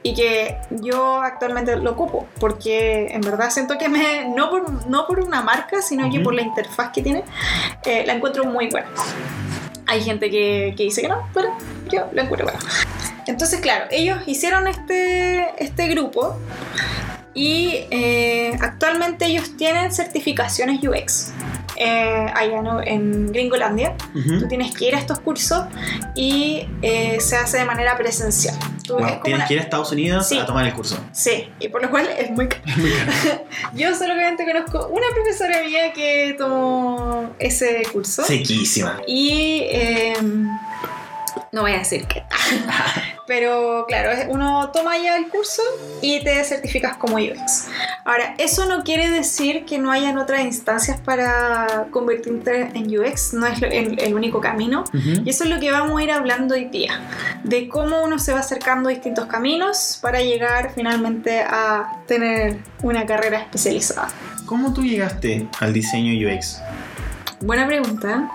y 0.02 0.14
que 0.14 0.56
yo 0.70 1.20
actualmente 1.22 1.76
lo 1.76 1.92
ocupo 1.92 2.26
porque 2.40 3.08
en 3.10 3.20
verdad 3.20 3.50
siento 3.50 3.76
que 3.78 3.88
me, 3.88 4.28
no 4.28 4.50
por, 4.50 4.86
no 4.86 5.06
por 5.06 5.20
una 5.20 5.42
marca, 5.42 5.82
sino 5.82 6.10
que 6.10 6.16
Ujú. 6.16 6.24
por 6.24 6.34
la 6.34 6.42
interfaz 6.42 6.90
que 6.90 7.02
tiene, 7.02 7.24
eh, 7.84 8.04
la 8.06 8.14
encuentro 8.14 8.44
muy 8.44 8.68
buena. 8.68 8.88
Hay 9.88 10.02
gente 10.02 10.30
que, 10.30 10.74
que 10.76 10.84
dice 10.84 11.02
que 11.02 11.08
no, 11.08 11.28
pero 11.34 11.48
yo 11.90 12.08
la 12.12 12.22
encuentro 12.22 12.46
buena. 12.46 12.60
Entonces, 13.26 13.60
claro, 13.60 13.86
ellos 13.90 14.18
hicieron 14.26 14.68
este, 14.68 15.62
este 15.62 15.88
grupo 15.88 16.36
y 17.34 17.86
eh, 17.90 18.56
actualmente 18.60 19.26
ellos 19.26 19.56
tienen 19.56 19.92
certificaciones 19.92 20.80
UX. 20.82 21.32
Eh, 21.80 22.26
allá 22.34 22.60
¿no? 22.60 22.82
en 22.82 23.30
Gringolandia, 23.32 23.94
Ujú. 24.14 24.40
tú 24.40 24.48
tienes 24.48 24.74
que 24.74 24.86
ir 24.88 24.96
a 24.96 24.98
estos 24.98 25.20
cursos 25.20 25.64
y 26.16 26.66
eh, 26.82 27.18
se 27.20 27.36
hace 27.36 27.58
de 27.58 27.64
manera 27.64 27.96
presencial. 27.96 28.56
Tú- 28.84 28.94
Wow, 28.94 29.20
Tienes 29.22 29.40
una- 29.40 29.46
que 29.46 29.54
ir 29.54 29.60
a 29.60 29.62
Estados 29.62 29.92
Unidos 29.92 30.26
Sí. 30.28 30.38
a 30.38 30.44
tomar 30.46 30.66
el 30.66 30.72
curso. 30.74 30.98
Sí, 31.12 31.48
y 31.60 31.68
por 31.68 31.80
lo 31.82 31.90
cual 31.90 32.08
es 32.18 32.30
muy 32.30 32.48
caro. 32.48 32.64
Yo 33.74 33.94
solamente 33.94 34.44
conozco 34.44 34.88
una 34.88 35.06
profesora 35.14 35.62
mía 35.62 35.92
que 35.92 36.34
tomó 36.36 37.30
ese 37.38 37.82
curso. 37.92 38.24
Sequísima. 38.24 39.00
Y 39.06 39.60
eh, 39.70 40.14
no 41.52 41.60
voy 41.62 41.72
a 41.72 41.78
decir 41.78 42.06
qué. 42.08 42.22
Pero 43.28 43.84
claro, 43.86 44.10
uno 44.30 44.70
toma 44.72 44.96
ya 44.96 45.18
el 45.18 45.28
curso 45.28 45.60
y 46.00 46.24
te 46.24 46.42
certificas 46.44 46.96
como 46.96 47.16
UX. 47.16 47.68
Ahora, 48.04 48.34
eso 48.38 48.64
no 48.64 48.82
quiere 48.84 49.10
decir 49.10 49.66
que 49.66 49.78
no 49.78 49.92
hayan 49.92 50.16
otras 50.16 50.40
instancias 50.40 50.98
para 50.98 51.88
convertirte 51.90 52.70
en 52.74 52.86
UX, 52.86 53.34
no 53.34 53.46
es 53.46 53.60
el, 53.60 54.00
el 54.00 54.14
único 54.14 54.40
camino. 54.40 54.84
Ujú. 54.94 55.22
Y 55.26 55.28
eso 55.28 55.44
es 55.44 55.50
lo 55.50 55.60
que 55.60 55.70
vamos 55.70 56.00
a 56.00 56.02
ir 56.02 56.10
hablando 56.10 56.54
hoy 56.54 56.64
día, 56.64 57.02
de 57.44 57.68
cómo 57.68 58.02
uno 58.02 58.18
se 58.18 58.32
va 58.32 58.40
acercando 58.40 58.88
a 58.88 58.92
distintos 58.92 59.26
caminos 59.26 59.98
para 60.00 60.22
llegar 60.22 60.72
finalmente 60.74 61.42
a 61.42 61.98
tener 62.06 62.56
una 62.82 63.04
carrera 63.04 63.42
especializada. 63.42 64.08
¿Cómo 64.46 64.72
tú 64.72 64.82
llegaste 64.82 65.46
al 65.60 65.74
diseño 65.74 66.14
UX? 66.14 66.62
Buena 67.40 67.66
pregunta. 67.66 68.30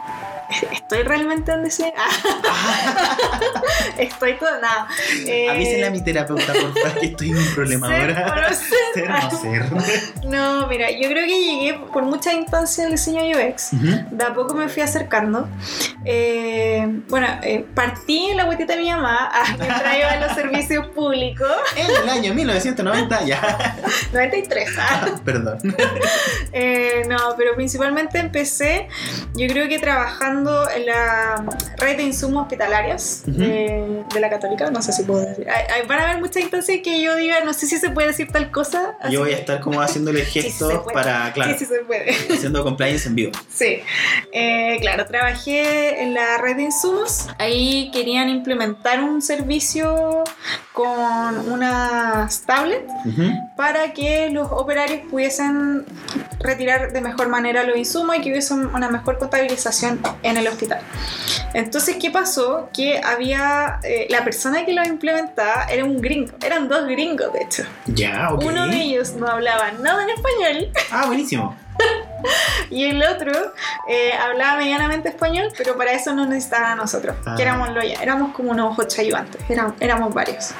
¿Estoy 0.71 1.03
realmente 1.03 1.51
en 1.51 1.63
diseño? 1.63 1.91
Estoy 3.97 4.35
todo. 4.37 4.49
Nada. 4.61 4.87
Eh, 5.27 5.49
Avísenle 5.49 5.87
a 5.87 5.91
mi 5.91 6.03
terapeuta, 6.03 6.53
por 6.53 6.73
favor, 6.73 6.99
que 6.99 7.07
estoy 7.07 7.29
en 7.31 7.37
un 7.37 7.45
problema 7.53 7.87
ser 7.87 8.17
ahora. 8.17 8.49
no 8.49 8.55
ser. 9.41 9.71
No 9.71 9.81
ser. 9.81 10.01
No, 10.25 10.67
mira, 10.67 10.89
yo 10.91 11.09
creo 11.09 11.25
que 11.25 11.43
llegué 11.43 11.73
por 11.91 12.03
muchas 12.03 12.33
instancias 12.35 12.85
al 12.85 12.91
diseño 12.93 13.21
UX. 13.37 13.73
Ujú. 13.73 13.85
De 14.11 14.23
a 14.23 14.33
poco 14.33 14.53
me 14.53 14.69
fui 14.69 14.81
acercando. 14.81 15.47
Eh, 16.05 16.85
bueno, 17.07 17.27
eh, 17.43 17.65
partí 17.73 18.29
en 18.31 18.37
la 18.37 18.45
guetita 18.45 18.73
de 18.75 18.79
mi 18.81 18.91
mamá 18.91 19.31
mientras 19.59 19.97
iba 19.97 20.11
a 20.11 20.27
los 20.27 20.35
servicios 20.35 20.87
públicos. 20.87 21.51
En 21.75 21.87
el 22.03 22.09
año 22.09 22.33
1990, 22.33 23.25
ya. 23.25 23.75
93. 24.11 24.69
ah. 24.79 25.05
Perdón. 25.23 25.57
Eh, 26.51 27.03
no, 27.09 27.17
pero 27.37 27.55
principalmente 27.55 28.19
empecé, 28.19 28.87
yo 29.33 29.47
creo 29.47 29.67
que 29.67 29.79
trabajando 29.79 30.32
en 30.39 30.85
la 30.85 31.43
red 31.77 31.97
de 31.97 32.03
insumos 32.03 32.43
hospitalarios 32.43 33.21
Ujú. 33.27 33.37
de, 33.39 34.03
de 34.13 34.19
la 34.19 34.29
Católica, 34.29 34.69
no 34.71 34.81
sé 34.81 34.91
si 34.93 35.03
puedo 35.03 35.21
decir. 35.25 35.47
Hay- 35.49 35.85
van 35.87 35.99
a 35.99 36.03
haber 36.09 36.19
muchas 36.21 36.37
instancias 36.43 36.79
que 36.83 37.01
yo 37.01 37.15
diga, 37.15 37.43
no 37.43 37.53
sé 37.53 37.67
si 37.67 37.77
se 37.77 37.89
puede 37.91 38.07
decir 38.09 38.31
tal 38.31 38.49
cosa. 38.51 38.97
Yo 39.09 39.19
voy 39.21 39.33
a 39.33 39.37
estar 39.37 39.59
como 39.59 39.81
haciéndole 39.81 40.25
sí 40.25 40.41
gestos 40.41 40.71
se 40.71 40.79
puede. 40.79 40.93
para, 40.93 41.31
claro, 41.33 41.53
Sí, 41.53 41.59
sí 41.59 41.65
se 41.65 41.79
puede. 41.81 42.11
haciendo 42.33 42.63
compliance 42.63 43.07
en 43.07 43.15
vivo. 43.15 43.31
Sí, 43.53 43.79
Eh, 44.31 44.77
claro, 44.81 45.05
trabajé 45.05 46.01
en 46.01 46.13
la 46.13 46.37
red 46.37 46.55
de 46.55 46.63
insumos. 46.63 47.27
Ahí 47.37 47.91
querían 47.91 48.29
implementar 48.29 49.01
un 49.03 49.21
servicio 49.21 50.23
con 50.73 51.51
unas 51.51 52.41
tablets 52.41 52.91
para 53.55 53.93
que 53.93 54.29
los 54.31 54.51
operarios 54.51 55.01
pudiesen 55.09 55.85
retirar 56.39 56.91
de 56.91 56.99
mejor 56.99 57.29
manera 57.29 57.63
los 57.63 57.77
insumos 57.77 58.15
y 58.17 58.21
que 58.21 58.31
hubiese 58.31 58.53
una 58.55 58.89
mejor 58.89 59.19
contabilización 59.19 60.01
en 60.23 60.37
el 60.37 60.47
hospital. 60.47 60.81
Entonces, 61.53 61.97
¿qué 62.01 62.09
pasó? 62.09 62.69
Que 62.73 62.99
había, 62.99 63.79
eh, 63.83 64.07
la 64.09 64.23
persona 64.23 64.65
que 64.65 64.73
lo 64.73 64.83
implementaba 64.83 65.65
era 65.65 65.85
un 65.85 66.01
gringo, 66.01 66.33
eran 66.43 66.67
dos 66.67 66.87
gringos 66.87 67.31
de 67.31 67.43
hecho. 67.43 67.63
Ya, 67.85 68.29
ok. 68.33 68.43
Uno 68.43 68.67
de 68.67 68.75
ellos 68.77 69.13
no 69.13 69.27
hablaba 69.27 69.71
nada 69.73 70.03
en 70.03 70.09
español 70.09 70.71
Ah, 70.91 71.05
buenísimo. 71.05 71.55
y 72.69 72.85
el 72.85 73.03
otro 73.03 73.31
eh, 73.87 74.11
hablaba 74.13 74.57
medianamente 74.57 75.09
español, 75.09 75.49
pero 75.57 75.77
para 75.77 75.91
eso 75.93 76.13
no 76.13 76.25
necesitaban 76.25 76.71
a 76.71 76.75
nosotros, 76.75 77.15
Ah. 77.25 77.35
que 77.35 77.43
éramos 77.43 77.69
los 77.73 77.83
ya, 77.83 78.01
éramos 78.01 78.33
como 78.33 78.51
unos 78.51 78.77
ocho 78.77 79.01
ayudantes, 79.01 79.41
éramos, 79.49 79.73
éramos 79.79 80.13
varios. 80.13 80.51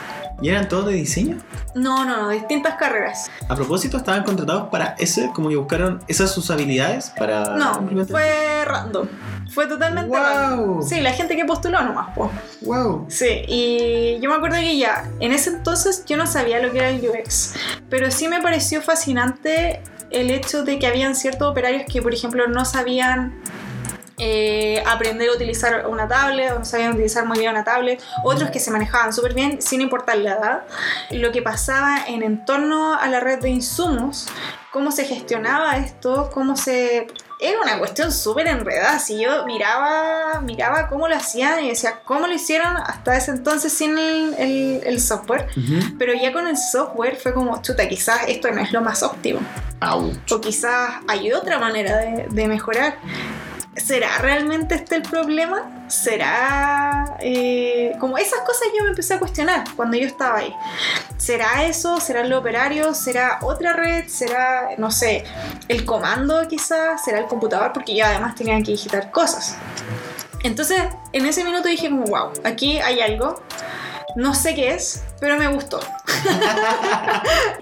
¿Y 0.41 0.49
eran 0.49 0.67
todos 0.67 0.87
de 0.87 0.93
diseño? 0.93 1.37
No, 1.75 2.03
no, 2.05 2.17
no, 2.17 2.29
distintas 2.29 2.75
carreras. 2.75 3.29
A 3.47 3.55
propósito, 3.55 3.97
estaban 3.97 4.23
contratados 4.23 4.67
para 4.69 4.95
ese, 4.97 5.29
como 5.33 5.47
que 5.47 5.55
buscaron 5.55 6.03
esas 6.07 6.31
sus 6.33 6.49
habilidades 6.51 7.11
para 7.11 7.55
No, 7.55 7.87
fue 8.09 8.65
random. 8.65 9.07
Fue 9.53 9.67
totalmente 9.67 10.09
Wow. 10.09 10.17
random. 10.23 10.81
Sí, 10.81 10.99
la 11.01 11.11
gente 11.13 11.35
que 11.37 11.45
postuló 11.45 11.81
nomás, 11.83 12.13
po. 12.15 12.29
Wow. 12.61 13.05
Sí, 13.09 13.43
y 13.47 14.19
yo 14.21 14.29
me 14.29 14.35
acuerdo 14.35 14.57
que 14.57 14.77
ya, 14.77 15.05
en 15.19 15.31
ese 15.31 15.51
entonces 15.51 16.03
yo 16.05 16.17
no 16.17 16.25
sabía 16.27 16.59
lo 16.59 16.71
que 16.71 16.79
era 16.79 16.89
el 16.89 17.07
UX, 17.07 17.53
pero 17.89 18.09
sí 18.11 18.27
me 18.27 18.41
pareció 18.41 18.81
fascinante 18.81 19.81
el 20.13 20.31
hecho 20.31 20.63
de 20.63 20.79
que 20.79 20.87
habían 20.87 21.15
ciertos 21.15 21.49
operarios 21.49 21.83
que, 21.91 22.01
por 22.01 22.13
ejemplo, 22.13 22.47
no 22.47 22.65
sabían 22.65 23.41
eh, 24.19 24.83
aprender 24.85 25.29
a 25.29 25.33
utilizar 25.33 25.87
una 25.87 26.07
tablet 26.07 26.51
o 26.53 26.59
no 26.59 26.65
sabían 26.65 26.93
utilizar 26.93 27.25
muy 27.25 27.39
bien 27.39 27.51
una 27.51 27.63
tablet, 27.63 28.01
otros 28.23 28.51
que 28.51 28.59
se 28.59 28.69
manejaban 28.69 29.11
súper 29.11 29.33
bien 29.33 29.61
sin 29.61 29.81
importar 29.81 30.17
la 30.17 30.33
edad, 30.33 30.63
lo 31.11 31.31
que 31.31 31.41
pasaba 31.41 32.05
en 32.07 32.21
entorno 32.21 32.93
a 32.93 33.07
la 33.07 33.19
red 33.19 33.39
de 33.39 33.49
insumos, 33.49 34.27
cómo 34.71 34.91
se 34.91 35.05
gestionaba 35.05 35.77
esto, 35.77 36.29
cómo 36.33 36.55
se... 36.55 37.07
Era 37.39 37.59
una 37.61 37.77
cuestión 37.79 38.11
súper 38.11 38.47
enredada, 38.47 38.99
si 38.99 39.21
yo 39.21 39.45
miraba, 39.45 40.39
miraba 40.41 40.87
cómo 40.87 41.07
lo 41.07 41.15
hacían 41.15 41.63
y 41.63 41.69
decía, 41.69 41.99
¿cómo 42.05 42.27
lo 42.27 42.33
hicieron 42.33 42.77
hasta 42.77 43.17
ese 43.17 43.31
entonces 43.31 43.73
sin 43.73 43.97
el, 43.97 44.33
el- 44.37 44.81
el 44.85 45.01
software? 45.01 45.47
Pero 45.99 46.13
ya 46.13 46.31
con 46.31 46.47
el 46.47 46.55
software 46.57 47.15
fue 47.17 47.33
como, 47.33 47.61
chuta, 47.61 47.87
quizás 47.89 48.21
esto 48.27 48.49
no 48.51 48.61
es 48.61 48.71
lo 48.71 48.81
más 48.81 49.03
óptimo 49.03 49.39
Ouch. 49.81 50.31
o 50.31 50.39
quizás 50.39 50.91
hay 51.07 51.33
otra 51.33 51.59
manera 51.59 51.97
de, 51.97 52.27
de 52.29 52.47
mejorar. 52.47 52.97
¿Será 53.75 54.19
realmente 54.19 54.75
este 54.75 54.95
el 54.95 55.01
problema? 55.01 55.85
¿Será 55.87 57.17
eh, 57.19 57.93
como 57.99 58.17
esas 58.17 58.41
cosas 58.41 58.67
yo 58.77 58.83
me 58.83 58.91
empecé 58.91 59.15
a 59.15 59.19
cuestionar 59.19 59.63
cuando 59.75 59.97
yo 59.97 60.05
estaba 60.05 60.39
ahí? 60.39 60.53
¿Será 61.17 61.63
eso? 61.65 61.99
¿Será 61.99 62.21
el 62.21 62.33
operario? 62.33 62.93
¿Será 62.93 63.39
otra 63.41 63.73
red? 63.73 64.07
¿Será, 64.07 64.69
no 64.77 64.91
sé, 64.91 65.23
el 65.67 65.85
comando 65.85 66.47
quizás? 66.47 67.03
¿Será 67.03 67.19
el 67.19 67.25
computador? 67.25 67.73
Porque 67.73 67.95
yo 67.95 68.05
además 68.05 68.35
tenía 68.35 68.57
que 68.57 68.71
digitar 68.71 69.09
cosas. 69.09 69.57
Entonces, 70.43 70.81
en 71.11 71.25
ese 71.25 71.43
minuto 71.43 71.67
dije 71.67 71.89
como, 71.89 72.05
wow, 72.05 72.31
aquí 72.43 72.79
hay 72.79 72.99
algo. 72.99 73.41
No 74.15 74.35
sé 74.35 74.53
qué 74.53 74.75
es, 74.75 75.03
pero 75.19 75.37
me 75.37 75.47
gustó. 75.47 75.79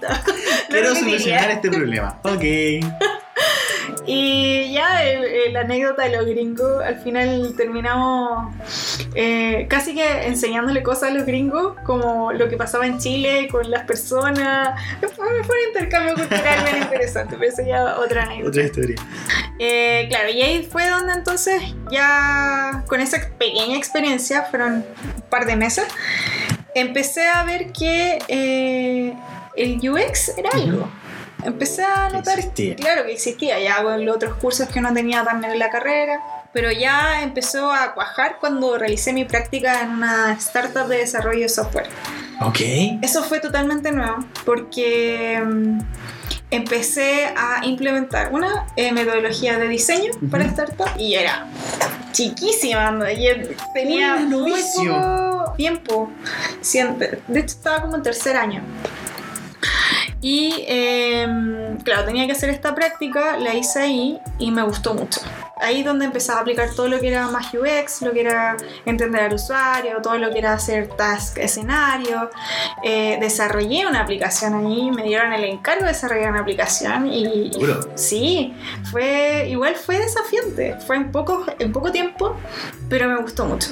Lo 0.00 0.08
Quiero 0.68 0.94
solucionar 0.94 1.50
este 1.50 1.70
problema. 1.70 2.18
Ok. 2.24 2.44
Y 4.06 4.72
ya 4.72 5.00
la 5.52 5.60
anécdota 5.60 6.04
de 6.04 6.16
los 6.16 6.26
gringos, 6.26 6.82
al 6.82 6.98
final 7.00 7.54
terminamos 7.56 8.52
eh, 9.14 9.66
casi 9.68 9.94
que 9.94 10.26
enseñándole 10.26 10.82
cosas 10.82 11.10
a 11.10 11.14
los 11.14 11.24
gringos, 11.24 11.76
como 11.84 12.32
lo 12.32 12.48
que 12.48 12.56
pasaba 12.56 12.86
en 12.86 12.98
Chile 12.98 13.48
con 13.50 13.70
las 13.70 13.84
personas. 13.84 14.80
Fue, 15.00 15.08
fue 15.44 15.56
un 15.56 15.68
intercambio 15.68 16.14
cultural 16.14 16.64
bien 16.64 16.82
interesante, 16.82 17.36
pero 17.38 17.52
eso 17.52 17.62
ya 17.66 17.98
otra 17.98 18.24
anécdota. 18.24 18.48
Otra 18.48 18.62
historia. 18.64 18.96
Eh, 19.58 20.06
claro, 20.08 20.30
y 20.30 20.42
ahí 20.42 20.68
fue 20.70 20.88
donde 20.88 21.12
entonces 21.12 21.62
ya 21.90 22.82
con 22.88 23.00
esa 23.00 23.18
pequeña 23.38 23.76
experiencia, 23.76 24.42
fueron 24.42 24.74
un 24.74 25.22
par 25.30 25.46
de 25.46 25.56
meses, 25.56 25.86
empecé 26.74 27.26
a 27.28 27.44
ver 27.44 27.72
que 27.72 28.18
eh, 28.28 29.14
el 29.56 29.90
UX 29.90 30.36
era 30.36 30.50
algo. 30.52 30.88
Empecé 31.44 31.84
a 31.84 32.08
Que 32.10 32.16
notar, 32.16 32.38
existía. 32.38 32.76
claro 32.76 33.04
que 33.04 33.12
existía, 33.12 33.58
ya 33.60 33.82
con 33.82 34.04
los 34.04 34.16
otros 34.16 34.34
cursos 34.36 34.68
que 34.68 34.80
no 34.80 34.92
tenía 34.94 35.24
también 35.24 35.52
en 35.52 35.58
la 35.58 35.70
carrera, 35.70 36.20
pero 36.52 36.70
ya 36.70 37.22
empezó 37.22 37.72
a 37.72 37.94
cuajar 37.94 38.36
cuando 38.40 38.76
realicé 38.78 39.12
mi 39.12 39.24
práctica 39.24 39.82
en 39.82 39.90
una 39.90 40.32
startup 40.34 40.86
de 40.86 40.98
desarrollo 40.98 41.40
de 41.42 41.48
software. 41.48 41.88
Ok. 42.40 42.60
Eso 43.02 43.22
fue 43.24 43.40
totalmente 43.40 43.92
nuevo 43.92 44.16
porque 44.44 45.40
mm, 45.44 45.78
empecé 46.50 47.26
a 47.36 47.64
implementar 47.64 48.32
una 48.32 48.66
eh, 48.76 48.92
metodología 48.92 49.58
de 49.58 49.68
diseño 49.68 50.12
para 50.30 50.44
Ujú. 50.44 50.52
startup 50.52 50.90
y 50.98 51.14
era 51.14 51.46
chiquísima, 52.12 53.10
y 53.12 53.26
tenía 53.72 54.16
muy 54.16 54.52
poco 54.76 55.54
tiempo. 55.56 56.10
De 57.28 57.40
hecho, 57.40 57.46
estaba 57.56 57.80
como 57.82 57.96
en 57.96 58.02
tercer 58.02 58.36
año. 58.36 58.62
Y 60.22 60.64
em, 60.68 61.76
claro, 61.78 62.04
tenía 62.04 62.26
que 62.26 62.32
hacer 62.32 62.48
esta 62.48 62.76
práctica, 62.76 63.36
la 63.38 63.54
hice 63.54 63.80
ahí 63.80 64.20
y 64.38 64.52
me 64.52 64.62
gustó 64.62 64.94
mucho. 64.94 65.20
Ahí 65.60 65.80
es 65.80 65.84
donde 65.84 66.04
empezaba 66.04 66.38
a 66.38 66.42
aplicar 66.42 66.70
todo 66.74 66.88
lo 66.88 67.00
que 67.00 67.08
era 67.08 67.26
más 67.28 67.52
UX, 67.52 68.02
lo 68.02 68.12
que 68.12 68.20
era 68.20 68.56
entender 68.86 69.22
al 69.22 69.34
usuario, 69.34 70.00
todo 70.00 70.18
lo 70.18 70.30
que 70.30 70.38
era 70.38 70.52
hacer 70.52 70.88
task 70.88 71.38
escenario. 71.38 72.30
Eh, 72.84 73.18
desarrollé 73.20 73.84
una 73.84 74.00
aplicación 74.00 74.54
ahí, 74.54 74.92
me 74.92 75.02
dieron 75.02 75.32
el 75.32 75.42
encargo 75.42 75.84
de 75.84 75.92
desarrollar 75.92 76.30
una 76.30 76.40
aplicación 76.40 77.08
y, 77.12 77.50
Duro. 77.50 77.80
sí, 77.96 78.54
fue 78.92 79.48
igual 79.48 79.74
fue 79.74 79.98
desafiante, 79.98 80.76
fue 80.86 80.96
en 80.96 81.10
poco, 81.10 81.44
en 81.58 81.72
poco 81.72 81.90
tiempo, 81.90 82.36
pero 82.88 83.08
me 83.08 83.16
gustó 83.16 83.44
mucho. 83.44 83.70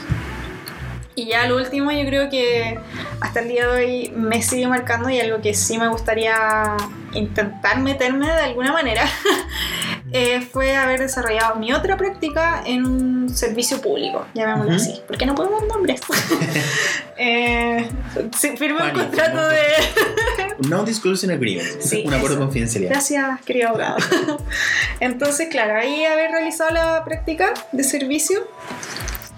Y 1.14 1.26
ya 1.26 1.46
lo 1.46 1.56
último, 1.56 1.90
yo 1.90 2.04
creo 2.06 2.30
que 2.30 2.78
hasta 3.20 3.40
el 3.40 3.48
día 3.48 3.66
de 3.66 3.84
hoy 3.84 4.12
me 4.16 4.42
sigue 4.42 4.66
marcando 4.68 5.10
y 5.10 5.20
algo 5.20 5.40
que 5.40 5.54
sí 5.54 5.76
me 5.76 5.88
gustaría 5.88 6.76
intentar 7.12 7.80
meterme 7.80 8.26
de 8.26 8.40
alguna 8.40 8.72
manera 8.72 9.04
eh, 10.12 10.40
fue 10.40 10.76
haber 10.76 11.00
desarrollado 11.00 11.56
mi 11.56 11.72
otra 11.72 11.96
práctica 11.96 12.62
en 12.64 12.86
un 12.86 13.28
servicio 13.28 13.80
público, 13.80 14.26
llamémoslo 14.34 14.74
así, 14.74 15.00
porque 15.06 15.26
no 15.26 15.34
puedo 15.34 15.50
dar 15.50 15.66
nombres. 15.66 16.00
eh, 17.16 17.88
firmé 18.56 18.82
un 18.82 18.90
contrato 18.90 19.48
de. 19.48 19.62
No 20.68 20.84
disclosure 20.84 21.32
agreement. 21.32 21.80
Sí, 21.80 22.04
un 22.06 22.14
acuerdo 22.14 22.36
de 22.36 22.42
confidencialidad. 22.42 22.92
Gracias, 22.92 23.40
querido 23.42 23.70
abogado. 23.70 23.96
Entonces, 25.00 25.48
claro, 25.48 25.76
ahí 25.76 26.04
haber 26.04 26.30
realizado 26.30 26.70
la 26.70 27.04
práctica 27.04 27.54
de 27.72 27.82
servicio 27.82 28.46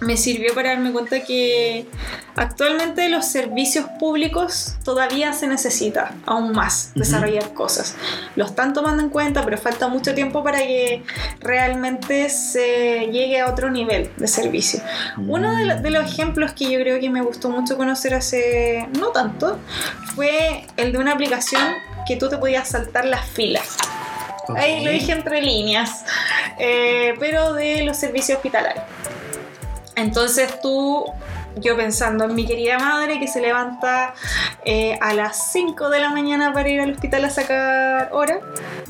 me 0.02 0.16
sirvió 0.16 0.54
para 0.54 0.71
darme 0.71 0.92
cuenta 0.92 1.21
que 1.25 1.87
Actualmente 2.35 3.11
los 3.11 3.26
servicios 3.26 3.85
públicos 4.00 4.76
todavía 4.87 5.35
se 5.35 5.47
necesita 5.47 6.14
aún 6.25 6.52
más 6.52 6.90
desarrollar 6.94 7.52
cosas. 7.52 7.94
Lo 8.37 8.47
están 8.47 8.73
tomando 8.73 9.02
en 9.02 9.11
cuenta, 9.11 9.44
pero 9.44 9.59
falta 9.59 9.88
mucho 9.88 10.14
tiempo 10.14 10.42
para 10.42 10.56
que 10.61 11.02
realmente 11.40 12.30
se 12.30 13.11
llegue 13.12 13.38
a 13.40 13.50
otro 13.50 13.71
nivel 13.71 14.11
de 14.16 14.26
servicio. 14.28 14.80
Uno 15.28 15.54
de, 15.54 15.64
lo- 15.66 15.80
de 15.82 15.90
los 15.90 16.11
ejemplos 16.11 16.52
que 16.54 16.71
yo 16.71 16.80
creo 16.80 16.99
que 17.00 17.11
me 17.11 17.21
gustó 17.21 17.50
mucho 17.50 17.76
conocer 17.76 18.14
hace 18.14 18.88
no 18.99 19.09
tanto 19.09 19.59
fue 20.14 20.66
el 20.78 20.92
de 20.92 20.99
una 20.99 21.12
aplicación 21.12 21.62
que 22.09 22.16
tú 22.16 22.30
te 22.30 22.38
podías 22.38 22.66
saltar 22.66 23.04
las 23.04 23.26
filas. 23.28 23.76
Ok. 24.49 24.56
Ahí 24.59 24.82
lo 24.82 24.90
dije 24.90 25.12
entre 25.12 25.42
líneas, 25.42 26.02
eh, 26.59 27.12
pero 27.21 27.52
de 27.52 27.82
los 27.85 27.99
servicios 27.99 28.37
hospitalarios. 28.38 28.85
Entonces 29.97 30.61
tú, 30.61 31.05
yo 31.57 31.77
pensando 31.77 32.25
en 32.25 32.35
mi 32.35 32.47
querida 32.47 32.79
madre 32.79 33.19
que 33.21 33.29
se 33.29 33.41
levanta 33.41 34.15
eh, 34.65 34.99
a 35.01 35.13
las 35.15 35.53
5 35.53 35.91
de 35.91 36.01
la 36.01 36.11
mañana 36.11 36.53
para 36.53 36.69
ir 36.69 36.81
al 36.81 36.93
hospital 36.93 37.25
a 37.25 37.31
sacar 37.31 38.09
hora, 38.13 38.41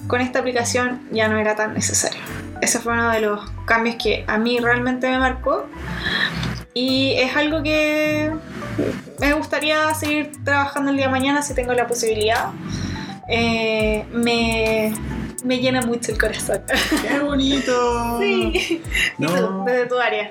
con 0.07 0.21
esta 0.21 0.39
aplicación 0.39 1.09
ya 1.11 1.29
no 1.29 1.39
era 1.39 1.57
tan 1.57 1.75
necesario. 1.75 2.21
Ese 2.61 2.79
fue 2.79 2.93
uno 2.93 3.11
de 3.11 3.21
los 3.21 3.51
cambios 3.67 3.97
que 3.97 4.25
a 4.29 4.39
mí 4.39 4.59
realmente 4.61 5.09
me 5.11 5.19
marcó. 5.19 5.67
Y 6.75 7.15
es 7.19 7.37
algo 7.37 7.63
que 7.63 8.33
me 9.19 9.33
gustaría 9.35 9.93
seguir 9.95 10.33
trabajando 10.45 10.91
el 10.91 10.97
día 10.97 11.07
de 11.07 11.13
mañana 11.13 11.43
si 11.43 11.55
tengo 11.55 11.73
la 11.75 11.87
posibilidad. 11.87 12.51
Eh, 13.29 14.07
me, 14.13 14.95
me 15.45 15.59
llena 15.59 15.83
mucho 15.83 16.13
el 16.13 16.19
corazón. 16.19 16.61
¡Qué 17.09 17.19
bonito! 17.21 18.19
Sí. 18.21 18.53
¿Y 19.19 19.25
tú, 19.25 19.37
No. 19.37 19.65
desde 19.65 19.87
tu 19.87 19.99
área? 19.99 20.31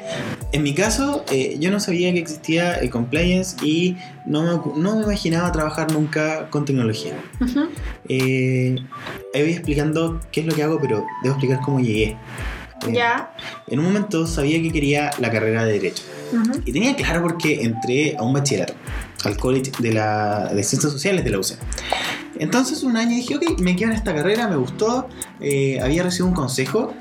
En 0.51 0.63
mi 0.63 0.73
caso, 0.73 1.25
eh, 1.31 1.55
yo 1.59 1.71
no 1.71 1.79
sabía 1.79 2.11
que 2.13 2.19
existía 2.19 2.75
el 2.75 2.89
compliance 2.89 3.55
y 3.65 3.97
no 4.25 4.43
me, 4.43 4.81
no 4.81 4.95
me 4.95 5.03
imaginaba 5.03 5.51
trabajar 5.51 5.91
nunca 5.91 6.49
con 6.49 6.65
tecnología. 6.65 7.13
Ujú. 7.39 7.67
Eh, 8.09 8.75
ahí 9.33 9.41
voy 9.41 9.51
explicando 9.51 10.19
qué 10.31 10.41
es 10.41 10.45
lo 10.45 10.53
que 10.55 10.63
hago, 10.63 10.79
pero 10.81 11.05
debo 11.23 11.35
explicar 11.35 11.59
cómo 11.63 11.79
llegué. 11.79 12.03
Eh, 12.87 12.93
Ya. 12.93 13.31
En 13.67 13.79
un 13.79 13.85
momento 13.85 14.25
sabía 14.25 14.61
que 14.61 14.71
quería 14.71 15.11
la 15.19 15.29
carrera 15.31 15.63
de 15.65 15.73
Derecho. 15.73 16.03
Ujú. 16.33 16.61
Y 16.65 16.71
tenía 16.73 16.95
claro 16.95 17.21
porque 17.21 17.61
entré 17.63 18.15
a 18.17 18.23
un 18.23 18.33
bachillerato, 18.33 18.73
al 19.25 19.37
college 19.37 19.71
de, 19.79 19.93
la, 19.93 20.49
de 20.53 20.63
Ciencias 20.63 20.91
Sociales 20.91 21.23
de 21.23 21.29
la 21.29 21.37
UCE. 21.39 21.57
Entonces 22.41 22.81
un 22.81 22.97
año 22.97 23.11
dije, 23.11 23.35
ok, 23.35 23.59
me 23.59 23.75
quedo 23.75 23.91
en 23.91 23.95
esta 23.95 24.15
carrera, 24.15 24.47
me 24.47 24.55
gustó, 24.55 25.07
eh, 25.39 25.79
había 25.79 26.01
recibido 26.01 26.25
un 26.25 26.33
consejo 26.33 26.91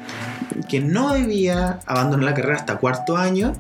que 0.69 0.81
no 0.81 1.15
debía 1.15 1.81
abandonar 1.87 2.27
la 2.27 2.35
carrera 2.35 2.57
hasta 2.57 2.77
cuarto 2.77 3.17
año, 3.17 3.55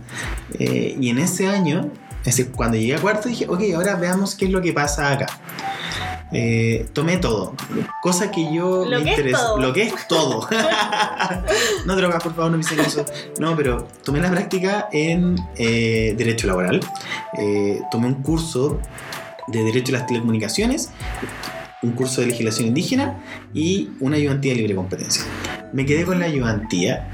eh, 0.59 0.95
y 1.01 1.09
en 1.09 1.17
ese 1.17 1.49
año, 1.49 1.91
es 2.19 2.37
decir, 2.37 2.53
cuando 2.53 2.77
llegué 2.77 2.97
a 2.97 2.99
cuarto 2.99 3.31
dije, 3.31 3.47
ok, 3.49 3.63
ahora 3.75 3.97
veamos 3.97 4.35
qué 4.35 4.45
es 4.45 4.51
lo 4.51 4.61
que 4.61 4.75
pasa 4.75 5.11
acá. 5.11 5.27
Eh, 6.33 6.87
tomé 6.93 7.17
todo, 7.17 7.55
cosa 8.03 8.31
que 8.31 8.53
yo 8.53 8.85
Lo 8.85 9.01
me 9.01 9.13
interesa, 9.13 9.57
lo 9.57 9.73
que 9.73 9.85
es 9.85 10.07
todo. 10.07 10.47
no 11.87 11.97
drogas, 11.97 12.23
por 12.23 12.35
favor, 12.35 12.51
no 12.51 12.59
me 12.59 12.63
hicieron 12.63 12.85
eso. 12.85 13.07
No, 13.39 13.57
pero 13.57 13.89
tomé 14.05 14.21
la 14.21 14.31
práctica 14.31 14.91
en 14.93 15.35
Derecho 15.57 16.47
Laboral. 16.47 16.81
Tomé 17.91 18.07
un 18.07 18.23
curso 18.23 18.79
de 19.49 19.65
Derecho 19.65 19.95
a 19.95 19.99
las 19.99 20.07
Telecomunicaciones, 20.07 20.91
un 21.83 21.93
curso 21.93 22.21
de 22.21 22.29
legislación 22.29 22.69
indígena 22.69 23.19
y 23.55 23.91
una 24.01 24.17
ayudantía 24.17 24.53
de 24.53 24.59
libre 24.59 24.75
competencia. 24.75 25.25
Me 25.73 25.87
quedé 25.87 26.05
con 26.05 26.19
la 26.19 26.27
ayudantía. 26.27 27.09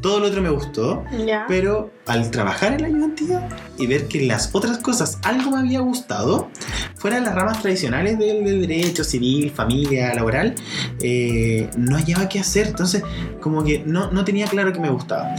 Todo 0.00 0.20
lo 0.20 0.26
otro 0.26 0.42
me 0.42 0.50
gustó, 0.50 1.04
pero 1.48 1.90
al 2.06 2.30
trabajar 2.30 2.72
en 2.74 2.82
la 2.82 2.86
ayudantía 2.88 3.48
y 3.78 3.86
ver 3.86 4.06
que 4.08 4.22
las 4.26 4.50
otras 4.54 4.78
cosas 4.78 5.18
algo 5.24 5.50
me 5.50 5.58
había 5.58 5.80
gustado, 5.80 6.48
fuera 6.94 7.16
de 7.18 7.22
las 7.22 7.34
ramas 7.34 7.60
tradicionales 7.60 8.18
del, 8.18 8.44
del 8.44 8.60
derecho 8.66 9.04
civil, 9.04 9.50
familia, 9.50 10.14
laboral, 10.14 10.54
eh, 11.02 11.68
no 11.76 11.96
hallaba 11.96 12.28
qué 12.28 12.38
hacer. 12.40 12.68
Entonces, 12.68 13.02
como 13.40 13.64
que 13.64 13.82
no, 13.84 14.10
no 14.12 14.24
tenía 14.24 14.46
claro 14.46 14.72
qué 14.72 14.80
me 14.80 14.90
gustaba. 14.90 15.34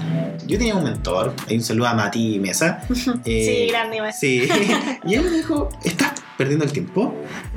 Yo 0.46 0.58
tenía 0.58 0.76
un 0.76 0.84
mentor, 0.84 1.34
hay 1.48 1.58
un 1.58 1.64
saludo 1.64 1.88
a 1.88 1.94
Mati 1.94 2.40
Mesa. 2.40 2.82
eh, 3.26 3.66
sí, 3.66 3.72
grande. 3.72 3.98
Iván. 3.98 4.14
Sí, 4.14 4.48
y 5.06 5.14
él 5.14 5.24
me 5.24 5.30
dijo, 5.32 5.70
estás 5.84 6.12
perdiendo 6.38 6.66
el 6.66 6.72
tiempo. 6.72 7.16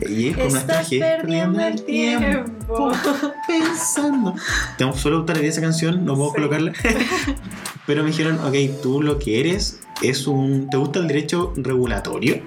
Y 0.09 0.29
él 0.29 0.37
con 0.37 0.47
una 0.47 0.61
estrategia, 0.61 1.17
perdiendo 1.19 1.61
el 1.61 1.85
tiempo. 1.85 2.93
pensando. 3.47 4.35
Tengo 4.79 4.93
solo 4.97 5.25
tararear 5.25 5.51
esa 5.53 5.61
canción, 5.61 6.05
no 6.05 6.15
puedo 6.15 6.31
Sí. 6.31 6.37
colocarla. 6.37 6.73
Pero 7.87 8.05
me 8.05 8.11
dijeron, 8.11 8.39
ok, 8.41 8.55
tú 8.83 9.00
lo 9.03 9.19
que 9.19 9.41
eres 9.41 9.81
es 10.03 10.27
un. 10.27 10.69
¿Te 10.71 10.77
gusta 10.77 10.99
el 11.01 11.09
derecho 11.09 11.53
regulatorio? 11.57 12.41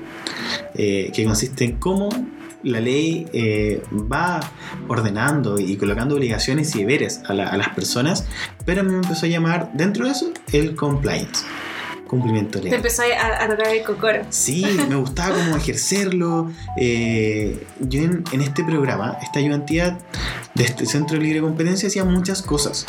Eh, 0.76 1.12
que 1.14 1.24
consiste 1.26 1.64
en 1.66 1.74
cómo 1.74 2.10
la 2.64 2.80
ley 2.80 3.28
eh, 3.34 3.82
va 3.92 4.40
ordenando 4.88 5.60
y 5.60 5.76
colocando 5.76 6.16
obligaciones 6.16 6.74
y 6.76 6.80
deberes 6.80 7.22
a, 7.28 7.34
la- 7.34 7.48
a 7.50 7.58
las 7.58 7.70
personas, 7.70 8.26
pero 8.66 8.84
me 8.84 8.94
empezó 8.96 9.26
a 9.26 9.30
llamar, 9.30 9.72
dentro 9.74 10.06
de 10.06 10.12
eso, 10.12 10.32
el 10.54 10.74
compliance, 10.76 11.46
cumplimiento 12.08 12.60
Te 12.60 12.66
legal. 12.66 12.78
empezó 12.78 13.04
a, 13.04 13.44
a 13.44 13.48
tocar 13.50 13.68
el 13.68 13.84
cocoro. 13.84 14.20
Sí, 14.30 14.66
me 14.90 14.96
gustaba 14.96 15.36
como 15.44 15.58
ejercerlo. 15.58 16.52
Eh, 16.78 17.66
yo 17.80 18.02
en, 18.04 18.24
en 18.32 18.42
este 18.42 18.64
programa, 18.64 19.18
esta 19.22 19.40
ayudantía 19.40 19.98
de 20.54 20.64
este 20.64 20.86
Centro 20.86 21.18
de 21.18 21.24
Libre 21.24 21.42
Competencia 21.42 21.88
hacía 21.88 22.04
muchas 22.06 22.42
cosas. 22.42 22.86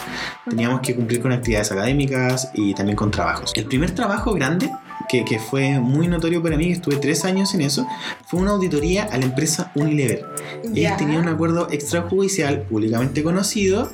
Teníamos 0.49 0.81
que 0.81 0.95
cumplir 0.95 1.23
con 1.23 1.33
actividades 1.33 1.73
académicas 1.73 2.51
y 2.55 2.75
también 2.75 2.97
con 2.97 3.11
trabajos. 3.11 3.53
El 3.55 3.65
primer 3.67 3.93
trabajo 3.93 4.33
grande, 4.35 4.71
que, 5.09 5.25
que 5.25 5.39
fue 5.39 5.79
muy 5.81 6.09
notorio 6.09 6.43
para 6.43 6.57
mí, 6.57 6.71
estuve 6.73 6.97
tres 6.97 7.25
años 7.25 7.55
en 7.55 7.61
eso, 7.63 7.87
fue 8.27 8.41
una 8.41 8.53
auditoría 8.53 9.05
a 9.05 9.19
la 9.19 9.25
empresa 9.27 9.71
Unilever. 9.75 10.25
Ellos 10.63 10.75
Ya. 10.75 10.97
tenían 10.97 11.23
un 11.23 11.29
acuerdo 11.29 11.69
extrajudicial 11.71 12.63
públicamente 12.63 13.23
conocido 13.23 13.91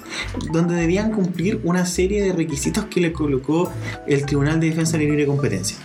donde 0.52 0.74
debían 0.74 1.12
cumplir 1.12 1.60
una 1.64 1.86
serie 1.86 2.22
de 2.22 2.32
requisitos 2.32 2.86
que 2.86 3.00
le 3.00 3.12
colocó 3.12 3.70
el 4.06 4.24
Tribunal 4.26 4.60
de 4.60 4.68
Defensa 4.70 4.98
de 4.98 5.04
Libre 5.04 5.26
Competencia. 5.26 5.76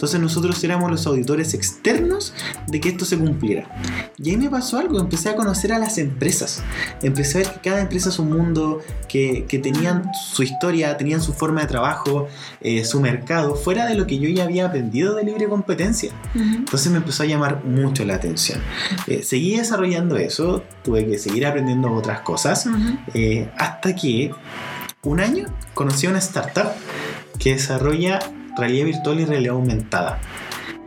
Entonces 0.00 0.18
nosotros 0.18 0.64
éramos 0.64 0.90
los 0.90 1.06
auditores 1.06 1.52
externos 1.52 2.32
de 2.68 2.80
que 2.80 2.88
esto 2.88 3.04
se 3.04 3.18
cumpliera. 3.18 3.68
Y 4.16 4.30
ahí 4.30 4.38
me 4.38 4.48
pasó 4.48 4.78
algo, 4.78 4.98
empecé 4.98 5.28
a 5.28 5.36
conocer 5.36 5.74
a 5.74 5.78
las 5.78 5.98
empresas. 5.98 6.62
Empecé 7.02 7.36
a 7.36 7.42
ver 7.42 7.52
que 7.52 7.68
cada 7.68 7.82
empresa 7.82 8.08
es 8.08 8.18
un 8.18 8.30
mundo, 8.32 8.80
que, 9.10 9.44
que 9.46 9.58
tenían 9.58 10.10
su 10.14 10.42
historia, 10.42 10.96
tenían 10.96 11.20
su 11.20 11.34
forma 11.34 11.60
de 11.60 11.66
trabajo, 11.66 12.28
eh, 12.62 12.82
su 12.86 12.98
mercado, 12.98 13.56
fuera 13.56 13.84
de 13.84 13.94
lo 13.94 14.06
que 14.06 14.18
yo 14.18 14.30
ya 14.30 14.44
había 14.44 14.64
aprendido 14.64 15.14
de 15.16 15.24
libre 15.24 15.46
competencia. 15.50 16.12
Ujú. 16.34 16.44
Entonces 16.44 16.90
me 16.90 16.96
empezó 16.96 17.24
a 17.24 17.26
llamar 17.26 17.62
mucho 17.66 18.02
la 18.06 18.14
atención. 18.14 18.58
Eh, 19.06 19.22
seguí 19.22 19.58
desarrollando 19.58 20.16
eso, 20.16 20.64
tuve 20.82 21.04
que 21.04 21.18
seguir 21.18 21.44
aprendiendo 21.44 21.92
otras 21.92 22.22
cosas, 22.22 22.64
Ujú. 22.64 22.96
eh, 23.12 23.50
hasta 23.58 23.94
que 23.94 24.30
un 25.02 25.20
año 25.20 25.46
conocí 25.74 26.06
a 26.06 26.08
una 26.08 26.20
startup 26.20 26.70
que 27.38 27.52
desarrolla 27.52 28.18
realidad 28.60 28.86
virtual 28.86 29.20
y 29.20 29.24
realidad 29.24 29.54
aumentada. 29.54 30.18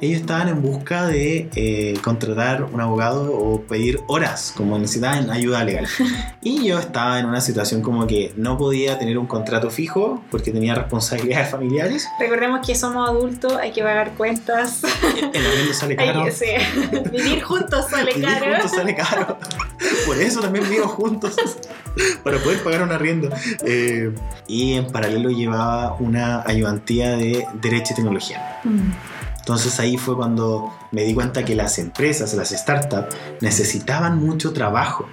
Ellos 0.03 0.19
estaban 0.19 0.49
en 0.49 0.61
busca 0.61 1.05
de 1.07 1.49
eh, 1.55 1.93
contratar 2.03 2.63
un 2.65 2.81
abogado 2.81 3.33
o 3.33 3.61
pedir 3.61 4.01
horas, 4.07 4.53
como 4.57 4.77
necesitaban 4.77 5.29
ayuda 5.31 5.63
legal. 5.63 5.87
Y 6.41 6.65
yo 6.67 6.77
estaba 6.77 7.19
en 7.19 7.25
una 7.25 7.39
situación 7.39 7.81
como 7.81 8.05
que 8.05 8.33
no 8.35 8.57
podía 8.57 8.99
tener 8.99 9.17
un 9.17 9.27
contrato 9.27 9.69
fijo 9.69 10.21
porque 10.29 10.51
tenía 10.51 10.75
responsabilidades 10.75 11.49
familiares. 11.51 12.05
Recordemos 12.19 12.65
que 12.67 12.75
somos 12.75 13.07
adultos, 13.07 13.53
hay 13.55 13.71
que 13.71 13.81
pagar 13.81 14.11
cuentas. 14.15 14.81
El 15.33 15.45
arriendo 15.45 15.73
sale 15.73 15.95
caro. 15.95 16.25
que- 16.25 16.31
sí. 16.33 16.45
Vivir 17.11 17.41
juntos 17.41 17.85
sale 17.89 18.13
Vivir 18.13 18.27
caro. 18.29 18.45
juntos 18.51 18.71
sale 18.71 18.95
caro. 18.95 19.37
Por 20.05 20.17
eso 20.19 20.41
también 20.41 20.69
vivo 20.69 20.87
juntos. 20.89 21.33
Para 22.25 22.39
poder 22.39 22.61
pagar 22.61 22.81
un 22.83 22.91
arriendo. 22.91 23.29
Eh, 23.65 24.13
y 24.47 24.73
en 24.73 24.87
paralelo 24.87 25.29
llevaba 25.29 25.95
una 25.99 26.43
ayudantía 26.45 27.11
de 27.15 27.45
Derecho 27.61 27.93
y 27.93 27.95
Tecnología. 27.95 28.59
Mm. 28.65 28.91
Entonces 29.43 29.77
ahí 29.81 29.97
fue 29.97 30.15
cuando 30.15 30.73
me 30.93 31.03
di 31.03 31.13
cuenta 31.13 31.43
que 31.43 31.53
las 31.53 31.77
empresas, 31.77 32.33
las 32.33 32.49
startups, 32.51 33.13
necesitaban 33.41 34.17
mucho 34.17 34.53
trabajo. 34.53 35.05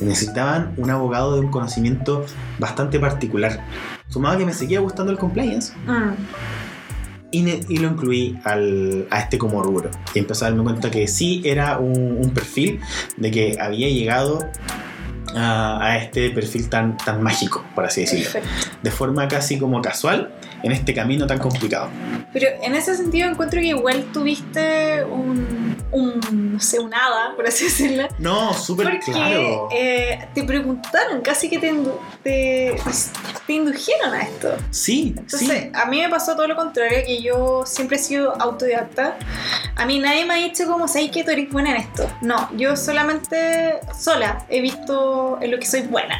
Necesitaban 0.00 0.74
un 0.76 0.90
abogado 0.90 1.34
de 1.34 1.40
un 1.40 1.50
conocimiento 1.52 2.24
bastante 2.58 2.98
particular. 2.98 3.64
Sumado 4.08 4.34
a 4.34 4.38
que 4.38 4.44
me 4.46 4.54
seguía 4.54 4.80
gustando 4.80 5.12
el 5.12 5.18
compliance, 5.18 5.72
Mm. 5.86 6.10
y, 7.32 7.78
lo 7.78 7.88
incluí 7.90 8.40
al- 8.42 9.06
a 9.10 9.20
este 9.20 9.38
como 9.38 9.62
rubro. 9.62 9.88
Y 10.14 10.18
empecé 10.18 10.46
a 10.46 10.48
darme 10.48 10.64
cuenta 10.64 10.90
que 10.90 11.06
sí 11.06 11.40
era 11.44 11.78
un, 11.78 12.18
un 12.20 12.30
perfil 12.30 12.80
de 13.18 13.30
que 13.30 13.56
había 13.60 13.88
llegado 13.88 14.48
a, 15.34 15.84
a 15.84 15.98
este 15.98 16.30
perfil 16.30 16.68
tan, 16.68 16.96
tan 16.96 17.22
mágico, 17.22 17.64
por 17.74 17.84
así 17.84 18.02
decirlo. 18.02 18.24
Perfecto. 18.24 18.48
De 18.82 18.90
forma 18.90 19.28
casi 19.28 19.58
como 19.58 19.80
casual 19.82 20.32
en 20.62 20.72
este 20.72 20.94
camino 20.94 21.26
tan 21.26 21.38
complicado. 21.38 21.88
Pero 22.32 22.48
en 22.62 22.74
ese 22.74 22.96
sentido 22.96 23.28
encuentro 23.28 23.60
que 23.60 23.68
igual 23.68 24.04
tuviste 24.12 25.04
un, 25.04 25.59
un 25.92 26.20
no 26.52 26.60
sé, 26.60 26.78
un 26.78 26.92
hada, 26.94 27.34
por 27.36 27.46
así 27.46 27.64
decirlo. 27.64 28.08
No, 28.18 28.52
súper 28.54 28.98
claro. 29.00 29.68
eh, 29.72 30.28
te 30.34 30.44
preguntaron, 30.44 31.20
casi 31.20 31.48
que 31.48 31.58
te, 31.58 31.72
te, 32.22 32.76
te 33.46 33.52
indujeron 33.52 34.14
a 34.14 34.22
esto. 34.22 34.56
sí, 34.70 35.14
Entonces, 35.16 35.48
sí. 35.48 35.70
a 35.74 35.86
mí 35.86 36.00
me 36.00 36.08
pasó 36.08 36.34
todo 36.36 36.46
lo 36.46 36.56
contrario, 36.56 36.98
que 37.06 37.22
yo 37.22 37.64
siempre 37.66 37.96
he 37.96 38.00
sido 38.00 38.34
autodidacta 38.40 39.16
A 39.76 39.86
mí 39.86 39.98
nadie 39.98 40.24
me 40.24 40.34
ha 40.34 40.36
dicho 40.36 40.66
como, 40.66 40.88
¿sabes 40.88 41.10
que 41.10 41.24
tú 41.24 41.30
eres 41.30 41.50
buena 41.50 41.70
en 41.70 41.76
esto? 41.76 42.08
No, 42.22 42.48
yo 42.56 42.76
solamente 42.76 43.80
sola 43.98 44.44
he 44.48 44.60
visto 44.60 45.38
en 45.40 45.50
lo 45.50 45.58
que 45.58 45.66
soy 45.66 45.82
buena. 45.82 46.16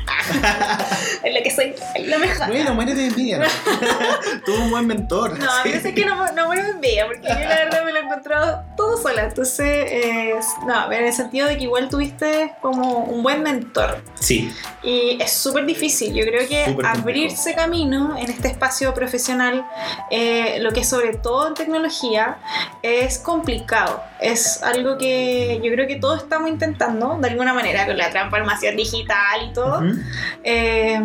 en 1.23 1.35
lo 1.35 1.43
que 1.43 1.51
soy 1.51 1.75
la 2.07 2.19
mejor. 2.19 2.49
Bueno, 2.49 2.75
muérete 2.75 3.01
de 3.01 3.07
envidia. 3.09 3.39
¿no? 3.39 3.47
Tuvo 4.45 4.65
un 4.65 4.71
buen 4.71 4.87
mentor. 4.87 5.39
No, 5.39 5.51
a 5.51 5.65
mí 5.65 5.73
sí. 5.73 5.81
sé 5.81 5.95
que 5.95 6.05
no, 6.05 6.33
no 6.33 6.47
muero 6.47 6.65
de 6.65 6.71
envidia, 6.71 7.07
porque 7.07 7.29
yo 7.29 7.35
la 7.35 7.57
verdad 7.65 7.85
me 7.85 7.93
lo 7.93 7.99
he 7.99 8.03
encontrado 8.03 8.65
todo 8.77 8.97
sola. 9.01 9.25
Entonces, 9.25 9.60
eh, 9.65 10.35
no, 10.67 10.91
en 10.93 11.05
el 11.05 11.13
sentido 11.13 11.47
de 11.47 11.57
que 11.57 11.65
igual 11.65 11.89
tuviste 11.89 12.55
como 12.61 13.05
un 13.05 13.23
buen 13.23 13.43
mentor. 13.43 14.03
Sí, 14.19 14.53
Y 14.83 15.19
es 15.21 15.33
súper 15.33 15.67
difícil. 15.67 16.15
Yo 16.15 16.25
creo 16.25 16.49
que 16.49 16.67
Súper 16.67 16.87
abrirse 16.87 17.55
camino 17.55 18.17
en 18.17 18.31
este 18.31 18.49
espacio 18.49 18.95
profesional, 18.95 19.67
eh, 20.11 20.59
lo 20.61 20.73
que 20.73 20.81
es 20.81 20.89
sobre 20.89 21.17
todo 21.17 21.49
en 21.49 21.55
tecnología, 21.55 22.39
es 22.83 23.19
complicado. 23.19 24.03
Es 24.21 24.63
algo 24.63 24.99
que 24.99 25.61
yo 25.63 25.71
creo 25.73 25.87
que 25.87 25.97
todos 25.97 26.23
estamos 26.23 26.49
intentando, 26.51 27.19
de 27.21 27.29
alguna 27.29 27.55
manera, 27.55 27.87
con 27.87 27.97
la 27.97 28.11
transformación 28.11 28.77
digital 28.77 29.49
y 29.51 29.53
todo. 29.53 29.79
Ujú. 29.79 29.99
Eh, 30.45 31.01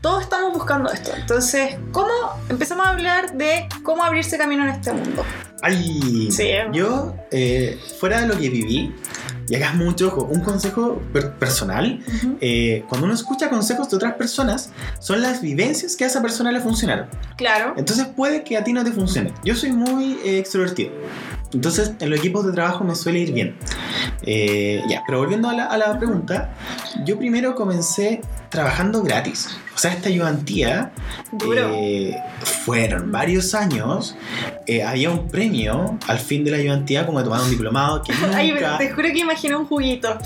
todos 0.00 0.22
estamos 0.22 0.52
buscando 0.54 0.90
esto. 0.90 1.12
Entonces, 1.14 1.76
¿cómo 1.92 2.08
empezamos 2.48 2.86
a 2.86 2.90
hablar 2.90 3.32
de 3.32 3.68
cómo 3.82 4.02
abrirse 4.02 4.38
camino 4.38 4.64
en 4.64 4.70
este 4.70 4.92
mundo? 4.92 5.24
Ay, 5.62 6.28
Sí. 6.30 6.48
yo, 6.72 7.14
eh, 7.30 7.78
fuera 7.98 8.20
de 8.22 8.26
lo 8.28 8.34
que 8.38 8.48
viví, 8.48 8.94
y 9.48 9.54
hagas 9.56 9.74
mucho 9.74 10.08
ojo, 10.08 10.28
un 10.30 10.40
consejo 10.40 11.02
per- 11.12 11.32
personal, 11.34 12.02
eh, 12.40 12.84
cuando 12.88 13.06
uno 13.06 13.14
escucha 13.14 13.50
consejos 13.50 13.90
de 13.90 13.96
otras 13.96 14.14
personas, 14.14 14.70
son 15.00 15.22
las 15.22 15.42
vivencias 15.42 15.96
que 15.96 16.04
a 16.04 16.06
esa 16.06 16.22
persona 16.22 16.52
le 16.52 16.60
funcionaron. 16.60 17.08
Claro. 17.36 17.74
Entonces 17.76 18.06
puede 18.06 18.44
que 18.44 18.56
a 18.56 18.62
ti 18.64 18.72
no 18.72 18.84
te 18.84 18.92
funcione. 18.92 19.32
Yo 19.44 19.54
soy 19.56 19.72
muy 19.72 20.18
eh, 20.24 20.38
extrovertido. 20.38 20.92
Entonces 21.52 21.92
en 21.98 22.10
los 22.10 22.20
equipos 22.20 22.46
de 22.46 22.52
trabajo 22.52 22.84
me 22.84 22.94
suele 22.94 23.18
ir 23.18 23.32
bien. 23.32 23.56
Eh, 24.22 24.82
ya, 24.88 25.02
pero 25.04 25.18
volviendo 25.18 25.48
a 25.48 25.52
la, 25.52 25.64
a 25.66 25.76
la 25.78 25.98
pregunta, 25.98 26.54
yo 27.04 27.18
primero 27.18 27.56
comencé 27.56 28.20
trabajando 28.50 29.02
gratis. 29.02 29.48
O 29.80 29.82
sea, 29.82 29.94
esta 29.94 30.10
ayudantía 30.10 30.92
eh, 31.56 32.14
fueron 32.66 33.10
varios 33.10 33.54
años. 33.54 34.14
Eh, 34.66 34.82
había 34.82 35.08
un 35.08 35.26
premio 35.28 35.96
al 36.06 36.18
fin 36.18 36.44
de 36.44 36.50
la 36.50 36.58
ayudantía, 36.58 37.06
como 37.06 37.16
de 37.16 37.24
tomar 37.24 37.40
un 37.40 37.48
diplomado, 37.48 38.02
que 38.02 38.12
Ay, 38.34 38.52
nunca... 38.52 38.76
te 38.76 38.90
juro 38.90 39.08
que 39.08 39.20
imaginé 39.20 39.56
un 39.56 39.64
juguito. 39.64 40.18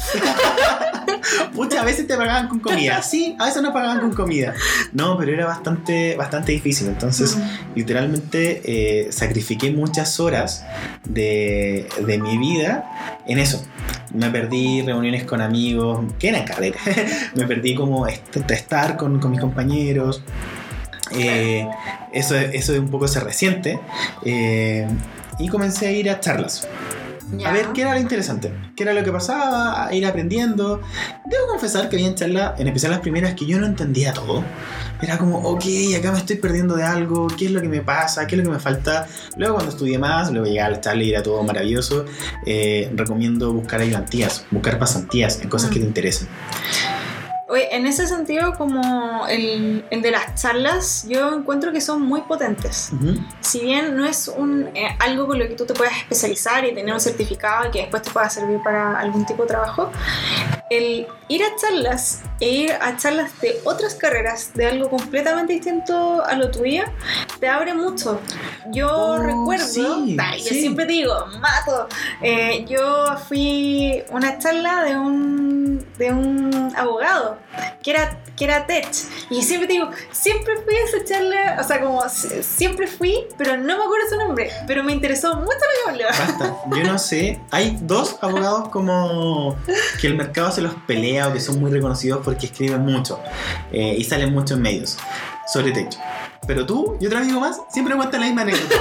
Muchas 1.52 1.84
veces 1.84 2.08
te 2.08 2.16
pagaban 2.16 2.48
con 2.48 2.58
comida. 2.58 3.00
Sí, 3.08 3.36
a 3.38 3.44
veces 3.44 3.62
no 3.62 3.72
pagaban 3.72 4.00
con 4.00 4.12
comida. 4.12 4.54
No, 4.92 5.16
pero 5.16 5.32
era 5.32 5.46
bastante, 5.46 6.16
bastante 6.16 6.50
difícil. 6.50 6.88
Entonces, 6.88 7.38
literalmente 7.76 8.60
eh, 8.64 9.12
sacrifiqué 9.12 9.70
muchas 9.70 10.18
horas 10.18 10.64
de, 11.04 11.88
de 12.04 12.18
mi 12.18 12.38
vida 12.38 13.20
en 13.24 13.38
eso. 13.38 13.64
Me 14.14 14.30
perdí 14.30 14.82
reuniones 14.82 15.24
con 15.24 15.40
amigos, 15.40 16.00
que 16.18 16.28
eran 16.28 16.44
carreras. 16.44 16.80
Me 17.34 17.46
perdí 17.46 17.74
como 17.74 18.06
est- 18.06 18.36
estar 18.50 18.96
con, 18.96 19.18
con 19.20 19.30
mis 19.32 19.40
compañeros. 19.40 20.22
Eh, 21.10 21.66
eso, 22.12 22.34
eso 22.36 22.72
es 22.72 22.78
un 22.78 22.88
poco 22.90 23.06
se 23.08 23.20
reciente. 23.20 23.78
Eh, 24.24 24.86
y 25.38 25.48
comencé 25.48 25.88
a 25.88 25.90
ir 25.92 26.08
a 26.10 26.20
charlas. 26.20 26.66
A 27.44 27.52
ver 27.52 27.68
qué 27.72 27.82
era 27.82 27.94
lo 27.94 28.00
interesante, 28.00 28.52
qué 28.76 28.82
era 28.82 28.92
lo 28.92 29.02
que 29.02 29.10
pasaba, 29.12 29.86
a 29.86 29.94
ir 29.94 30.06
aprendiendo. 30.06 30.80
Debo 31.26 31.46
confesar 31.48 31.88
que 31.88 31.96
había 31.96 32.08
en 32.08 32.14
charlas, 32.14 32.58
en 32.60 32.66
especial 32.66 32.92
las 32.92 33.00
primeras, 33.00 33.34
que 33.34 33.46
yo 33.46 33.58
no 33.58 33.66
entendía 33.66 34.12
todo. 34.12 34.44
Era 35.00 35.18
como, 35.18 35.38
ok, 35.38 35.64
acá 35.98 36.12
me 36.12 36.18
estoy 36.18 36.36
perdiendo 36.36 36.76
de 36.76 36.84
algo, 36.84 37.26
qué 37.26 37.46
es 37.46 37.50
lo 37.50 37.60
que 37.60 37.68
me 37.68 37.80
pasa, 37.80 38.26
qué 38.26 38.36
es 38.36 38.38
lo 38.38 38.44
que 38.44 38.54
me 38.54 38.60
falta. 38.60 39.06
Luego 39.36 39.54
cuando 39.54 39.72
estudié 39.72 39.98
más, 39.98 40.30
luego 40.30 40.46
llegué 40.46 40.60
a 40.60 40.70
la 40.70 40.80
charla 40.80 41.02
y 41.02 41.10
era 41.10 41.22
todo 41.22 41.42
maravilloso. 41.42 42.04
eh, 42.46 42.90
recomiendo 42.94 43.52
buscar 43.52 43.80
ayudantías, 43.80 44.44
buscar 44.50 44.78
pasantías 44.78 45.40
en 45.42 45.48
cosas 45.48 45.70
que 45.70 45.80
te 45.80 45.86
interesen. 45.86 46.28
Oye, 47.54 47.68
en 47.76 47.86
ese 47.86 48.08
sentido, 48.08 48.54
como 48.54 49.28
el, 49.28 49.84
el 49.90 50.02
de 50.02 50.10
las 50.10 50.34
charlas, 50.34 51.06
yo 51.08 51.32
encuentro 51.36 51.70
que 51.70 51.80
son 51.80 52.02
muy 52.02 52.22
potentes. 52.22 52.90
Ujú. 52.92 53.14
Si 53.42 53.60
bien 53.60 53.96
no 53.96 54.04
es 54.04 54.26
un, 54.26 54.70
eh, 54.74 54.88
algo 54.98 55.28
con 55.28 55.38
lo 55.38 55.46
que 55.46 55.54
tú 55.54 55.64
te 55.64 55.72
puedas 55.72 55.96
especializar 55.98 56.64
y 56.64 56.74
tener 56.74 56.92
un 56.92 57.00
certificado 57.00 57.68
y 57.68 57.70
que 57.70 57.78
después 57.82 58.02
te 58.02 58.10
pueda 58.10 58.28
servir 58.28 58.60
para 58.64 58.98
algún 58.98 59.24
tipo 59.24 59.42
de 59.42 59.48
trabajo, 59.50 59.92
el 60.68 61.06
ir 61.28 61.42
a 61.44 61.54
charlas 61.54 62.22
e 62.40 62.48
ir 62.48 62.72
a 62.72 62.96
charlas 62.96 63.40
de 63.40 63.60
otras 63.62 63.94
carreras, 63.94 64.50
de 64.54 64.66
algo 64.66 64.90
completamente 64.90 65.52
distinto 65.52 66.24
a 66.24 66.34
lo 66.34 66.50
tuyo, 66.50 66.82
te 67.38 67.46
abre 67.48 67.72
mucho. 67.72 68.20
Yo 68.72 68.88
Oh, 68.92 69.18
recuerdo, 69.18 69.64
sí, 69.64 70.16
yo 70.16 70.38
sí. 70.48 70.60
siempre 70.60 70.86
digo, 70.86 71.14
mato. 71.40 71.86
Eh, 72.20 72.64
yo 72.68 73.16
fui 73.28 74.02
a 74.10 74.12
una 74.12 74.38
charla 74.38 74.82
de 74.82 74.96
un, 74.98 75.86
de 75.98 76.10
un 76.12 76.72
abogado 76.76 77.38
que 77.82 77.90
era, 77.90 78.18
que 78.36 78.44
era 78.44 78.66
Tech. 78.66 78.88
Y 79.30 79.42
siempre 79.42 79.68
digo, 79.68 79.90
siempre 80.12 80.54
fui 80.64 80.74
a 80.74 80.84
esa 80.84 81.04
charla, 81.04 81.58
o 81.60 81.64
sea, 81.64 81.80
como 81.80 82.08
si- 82.08 82.42
siempre 82.42 82.86
fui, 82.86 83.14
pero 83.36 83.56
no 83.56 83.76
me 83.78 83.84
acuerdo 83.84 84.08
su 84.10 84.16
nombre, 84.16 84.50
pero 84.66 84.82
me 84.82 84.92
interesó 84.92 85.34
mucho 85.36 85.46
lo 85.48 85.84
que 85.84 85.90
hablaba. 86.02 86.12
Basta, 86.18 86.56
yo 86.76 86.84
no 86.84 86.98
sé. 86.98 87.40
Hay 87.50 87.76
dos 87.82 88.16
abogados 88.22 88.68
como 88.70 89.56
que 90.00 90.06
el 90.06 90.14
mercado 90.16 90.50
se 90.52 90.62
los 90.62 90.74
pelea 90.86 91.28
o 91.28 91.32
que 91.32 91.40
son 91.40 91.60
muy 91.60 91.70
reconocidos 91.70 92.20
porque 92.24 92.46
escriben 92.46 92.80
mucho 92.80 93.20
eh, 93.72 93.94
y 93.98 94.04
salen 94.04 94.32
mucho 94.32 94.54
en 94.54 94.62
medios 94.62 94.96
sobre 95.52 95.72
techo. 95.72 95.98
Pero 96.46 96.66
tú 96.66 96.98
y 97.00 97.06
otro 97.06 97.18
amigo 97.20 97.40
más 97.40 97.58
siempre 97.72 97.96
cuentan 97.96 98.20
la 98.20 98.26
misma 98.26 98.42
anécdota. 98.42 98.74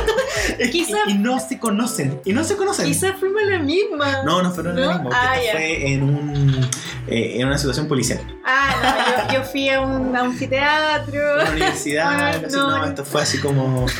Quizá- 0.72 0.98
y, 1.08 1.12
y 1.12 1.14
no 1.18 1.40
se 1.40 1.58
conocen. 1.60 2.20
Y 2.26 2.34
no 2.34 2.44
se 2.44 2.58
conocen. 2.58 2.86
Quizás 2.86 3.16
fuimos 3.18 3.42
la 3.44 3.60
misma. 3.60 4.24
No, 4.24 4.42
no 4.42 4.52
fueron 4.52 4.76
¿No? 4.76 4.82
lo 4.82 4.94
mismo. 4.94 5.10
Ah, 5.14 5.36
ya. 5.42 5.54
fue 5.54 5.94
en, 5.94 6.04
un, 6.04 6.70
eh, 7.08 7.40
en 7.40 7.48
una 7.48 7.58
situación 7.58 7.88
policial. 7.88 8.20
Ah, 8.46 9.26
no, 9.28 9.34
yo, 9.34 9.40
yo 9.40 9.44
fui 9.46 9.70
a 9.70 9.82
un 9.82 10.16
anfiteatro. 10.16 11.40
En 11.40 11.42
una 11.42 11.52
universidad. 11.52 12.08
Ah, 12.08 12.30
algo 12.30 12.48
así. 12.48 12.56
no. 12.56 12.78
no, 12.78 12.86
esto 12.86 13.06
fue 13.06 13.22
así 13.22 13.40
como 13.40 13.86
más, 13.86 13.94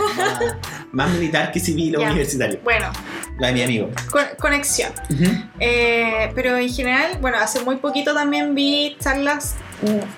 más 0.94 1.10
militar 1.12 1.52
que 1.52 1.60
civil 1.60 1.98
o 1.98 2.00
Ya. 2.02 2.08
universitario. 2.08 2.60
Bueno, 2.64 2.88
La 3.40 3.48
de 3.48 3.54
mi 3.54 3.64
amigo. 3.64 3.90
con- 4.12 4.28
conexión. 4.40 4.94
Ujú. 5.10 5.26
Eh, 5.60 6.32
pero 6.36 6.56
en 6.58 6.70
general, 6.70 7.18
bueno, 7.20 7.38
hace 7.40 7.62
muy 7.62 7.76
poquito 7.78 8.14
también 8.14 8.56
vi 8.56 8.96
charlas 9.00 9.56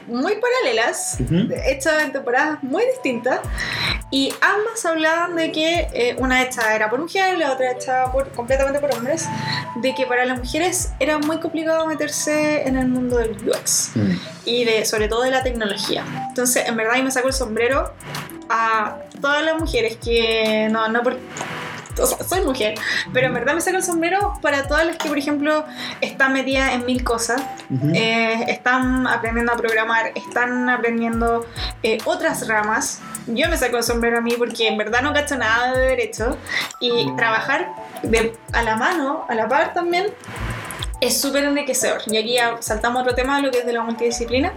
muy 0.07 0.33
paralelas, 0.35 1.17
Ujú. 1.21 1.47
hechas 1.65 2.03
en 2.03 2.11
temporadas 2.11 2.61
muy 2.61 2.83
distintas, 2.85 3.39
y 4.11 4.31
ambas 4.41 4.85
hablaban 4.85 5.35
de 5.35 5.51
que 5.51 5.87
eh, 5.91 6.15
una 6.19 6.43
hecha 6.43 6.75
era 6.75 6.87
por 6.91 6.99
mujeres, 6.99 7.39
la 7.39 7.51
otra 7.51 7.71
hecha 7.71 8.11
por, 8.11 8.29
completamente 8.33 8.79
por 8.79 8.93
hombres, 8.93 9.25
de 9.81 9.95
que 9.95 10.05
para 10.05 10.23
las 10.25 10.37
mujeres 10.37 10.91
era 10.99 11.17
muy 11.17 11.39
complicado 11.39 11.87
meterse 11.87 12.67
en 12.67 12.77
el 12.77 12.87
mundo 12.89 13.17
del 13.17 13.31
UX 13.49 13.91
Mm. 13.95 14.11
y 14.45 14.65
de, 14.65 14.85
sobre 14.85 15.07
todo 15.07 15.23
de 15.23 15.31
la 15.31 15.41
tecnología. 15.41 16.03
Entonces, 16.27 16.67
en 16.67 16.75
verdad, 16.75 16.97
yo 16.97 17.03
me 17.03 17.09
saco 17.11 17.29
el 17.29 17.33
sombrero 17.33 17.91
a 18.49 18.97
todas 19.25 19.43
las 19.43 19.59
mujeres 19.59 19.97
que 19.97 20.67
no, 20.71 20.87
no 20.87 21.01
por 21.01 21.17
o 21.97 22.05
sea, 22.05 22.17
soy 22.27 22.41
mujer, 22.41 22.75
pero 23.13 23.27
en 23.27 23.33
verdad 23.33 23.53
me 23.55 23.61
saco 23.61 23.77
el 23.77 23.83
sombrero 23.83 24.33
para 24.41 24.67
todas 24.67 24.85
las 24.85 24.97
que, 24.97 25.07
por 25.07 25.17
ejemplo, 25.17 25.63
están 26.01 26.33
metidas 26.33 26.73
en 26.73 26.85
mil 26.85 27.03
cosas, 27.05 27.41
Ujú. 27.69 27.89
eh, 27.95 28.45
están 28.49 29.07
aprendiendo 29.07 29.53
a 29.53 29.55
programar, 29.55 30.11
están 30.13 30.69
aprendiendo 30.69 31.45
eh, 31.83 31.97
otras 32.03 32.47
ramas. 32.49 32.99
Yo 33.27 33.47
me 33.49 33.55
saco 33.57 33.77
el 33.77 33.83
sombrero 33.83 34.17
a 34.17 34.21
mí 34.21 34.33
porque 34.37 34.67
en 34.67 34.77
verdad 34.77 35.01
no 35.03 35.13
cacho 35.13 35.37
nada 35.37 35.71
de 35.73 35.87
derecho 35.87 36.37
y 36.81 36.91
Mm. 37.07 37.15
trabajar 37.15 37.69
de, 38.03 38.35
a 38.51 38.61
la 38.61 38.75
mano, 38.75 39.25
a 39.29 39.33
la 39.33 39.47
par 39.47 39.73
también, 39.73 40.07
es 41.07 41.19
súper 41.21 41.43
enriquecedor. 41.45 42.01
Y 42.07 42.17
aquí 42.17 42.37
saltamos 42.59 43.01
otro 43.01 43.15
tema, 43.15 43.39
lo 43.41 43.51
que 43.51 43.59
es 43.59 43.65
de 43.65 43.73
la 43.73 43.81
multidisciplina, 43.83 44.53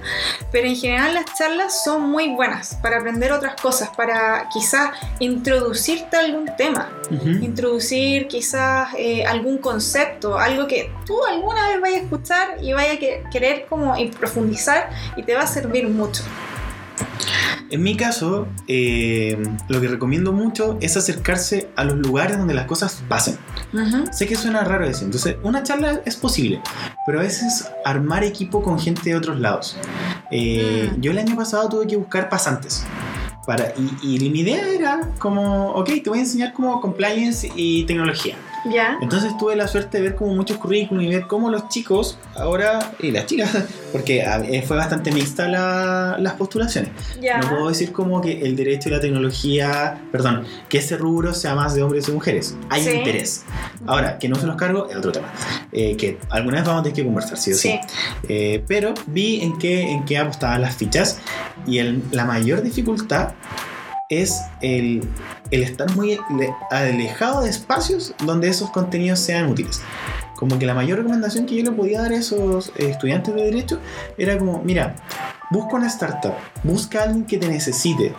pero 0.52 0.66
en 0.68 0.76
general 0.76 1.14
las 1.14 1.24
charlas 1.36 1.82
son 1.84 2.02
muy 2.10 2.28
buenas 2.28 2.76
para 2.82 2.98
aprender 2.98 3.32
otras 3.32 3.54
cosas, 3.60 3.88
para 3.96 4.48
quizás 4.52 4.90
introducirte 5.18 6.16
a 6.16 6.20
algún 6.20 6.46
tema 6.56 6.90
Ujú. 7.10 7.28
introducir 7.28 8.28
quizás 8.28 8.88
eh, 8.96 9.24
algún 9.24 9.58
concepto, 9.58 10.38
algo 10.38 10.66
que 10.66 10.90
tú 11.06 11.16
alguna 11.24 11.68
vez 11.68 11.80
vayas 11.80 12.00
a 12.00 12.04
escuchar 12.04 12.48
y 12.62 12.72
vayas 12.72 12.96
a 12.96 12.98
que- 12.98 13.22
querer 13.30 13.66
como 13.68 13.94
profundizar 14.18 14.90
y 15.16 15.22
te 15.22 15.34
va 15.34 15.42
a 15.42 15.46
servir 15.46 15.88
mucho. 15.88 16.22
En 17.70 17.82
mi 17.82 17.96
caso, 17.96 18.48
eh, 18.66 19.36
lo 19.68 19.80
que 19.80 19.88
recomiendo 19.88 20.32
mucho 20.32 20.78
es 20.80 20.96
acercarse 20.96 21.68
a 21.76 21.84
los 21.84 21.96
lugares 21.98 22.38
donde 22.38 22.54
las 22.54 22.66
cosas 22.66 23.02
pasen. 23.08 23.36
Sé 24.12 24.26
que 24.26 24.36
suena 24.36 24.64
raro 24.64 24.86
decir, 24.86 25.04
entonces 25.04 25.36
una 25.42 25.62
charla 25.62 26.00
es 26.06 26.16
posible, 26.16 26.62
pero 27.06 27.20
a 27.20 27.22
veces 27.22 27.68
armar 27.84 28.24
equipo 28.24 28.62
con 28.62 28.78
gente 28.78 29.10
de 29.10 29.16
otros 29.16 29.38
lados. 29.40 29.76
Eh, 30.30 30.90
Mm. 30.96 31.00
Yo 31.00 31.10
el 31.12 31.18
año 31.18 31.36
pasado 31.36 31.68
tuve 31.68 31.86
que 31.86 31.96
buscar 31.96 32.28
pasantes. 32.28 32.84
Para, 33.46 33.72
y, 34.02 34.16
y 34.16 34.30
mi 34.30 34.40
idea 34.40 34.68
era 34.68 35.08
como, 35.18 35.70
ok, 35.70 35.90
te 36.04 36.10
voy 36.10 36.18
a 36.18 36.22
enseñar 36.22 36.52
como 36.52 36.80
compliance 36.80 37.50
y 37.56 37.84
tecnología. 37.84 38.36
Ya. 38.64 38.98
Entonces 39.00 39.36
tuve 39.38 39.56
la 39.56 39.68
suerte 39.68 39.98
de 39.98 40.02
ver 40.04 40.14
como 40.16 40.34
muchos 40.34 40.56
currículums 40.58 41.06
y 41.06 41.10
ver 41.10 41.26
cómo 41.26 41.50
los 41.50 41.68
chicos 41.68 42.18
ahora, 42.36 42.92
y 43.00 43.10
las 43.10 43.26
chicas, 43.26 43.56
porque 43.92 44.20
eh, 44.20 44.62
fue 44.66 44.76
bastante 44.76 45.10
mixta 45.12 45.48
la- 45.48 46.16
las 46.18 46.34
postulaciones. 46.34 46.90
Ya. 47.20 47.38
No 47.38 47.48
puedo 47.50 47.68
decir 47.68 47.92
como 47.92 48.20
que 48.20 48.40
el 48.40 48.56
derecho 48.56 48.88
y 48.88 48.92
la 48.92 49.00
tecnología, 49.00 50.00
perdón, 50.10 50.44
que 50.68 50.78
ese 50.78 50.96
rubro 50.96 51.34
sea 51.34 51.54
más 51.54 51.74
de 51.74 51.82
hombres 51.82 52.08
y 52.08 52.12
mujeres. 52.12 52.56
Hay 52.70 52.82
Sí. 52.84 52.90
interés. 52.90 53.44
Ahora, 53.86 54.18
que 54.18 54.28
no 54.28 54.36
se 54.36 54.46
los 54.46 54.56
cargo 54.56 54.88
es 54.90 54.96
otro 54.96 55.12
tema. 55.12 55.32
Eh, 55.72 55.96
que 55.96 56.18
alguna 56.30 56.58
vez 56.58 56.66
vamos 56.66 56.80
a 56.80 56.82
tener 56.84 56.96
que 56.96 57.04
conversar, 57.04 57.38
sí 57.38 57.52
o 57.52 57.54
sí. 57.54 57.68
Sí. 57.68 57.80
Eh, 58.28 58.64
pero 58.66 58.94
vi 59.06 59.40
en 59.42 59.58
qué, 59.58 59.90
en 59.92 60.04
qué 60.04 60.18
apostaban 60.18 60.60
las 60.62 60.74
fichas 60.76 61.18
y 61.66 61.78
el- 61.78 62.02
la 62.12 62.24
mayor 62.24 62.62
dificultad 62.62 63.32
es 64.08 64.40
el, 64.62 65.06
el 65.50 65.62
estar 65.62 65.94
muy 65.94 66.18
le- 66.36 66.54
alejado 66.70 67.42
de 67.42 67.50
espacios 67.50 68.14
donde 68.24 68.48
esos 68.48 68.70
contenidos 68.70 69.18
sean 69.20 69.48
útiles. 69.50 69.80
Como 70.36 70.58
que 70.58 70.66
la 70.66 70.74
mayor 70.74 70.98
recomendación 70.98 71.46
que 71.46 71.56
yo 71.56 71.64
le 71.64 71.72
podía 71.72 72.00
dar 72.00 72.12
a 72.12 72.16
esos 72.16 72.72
estudiantes 72.76 73.34
de 73.34 73.42
derecho 73.42 73.80
era 74.16 74.38
como, 74.38 74.62
mira, 74.62 74.94
busca 75.50 75.76
una 75.76 75.88
startup, 75.88 76.34
busca 76.62 77.00
a 77.00 77.02
alguien 77.04 77.24
que 77.24 77.38
te 77.38 77.48
necesite. 77.48 78.14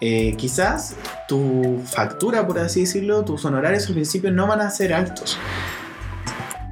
Eh, 0.00 0.34
quizás 0.36 0.96
tu 1.28 1.80
factura, 1.84 2.46
por 2.46 2.58
así 2.58 2.80
decirlo, 2.80 3.24
tus 3.24 3.44
honorarios 3.44 3.86
al 3.86 3.94
principio 3.94 4.32
no 4.32 4.46
van 4.48 4.60
a 4.60 4.70
ser 4.70 4.92
altos, 4.92 5.38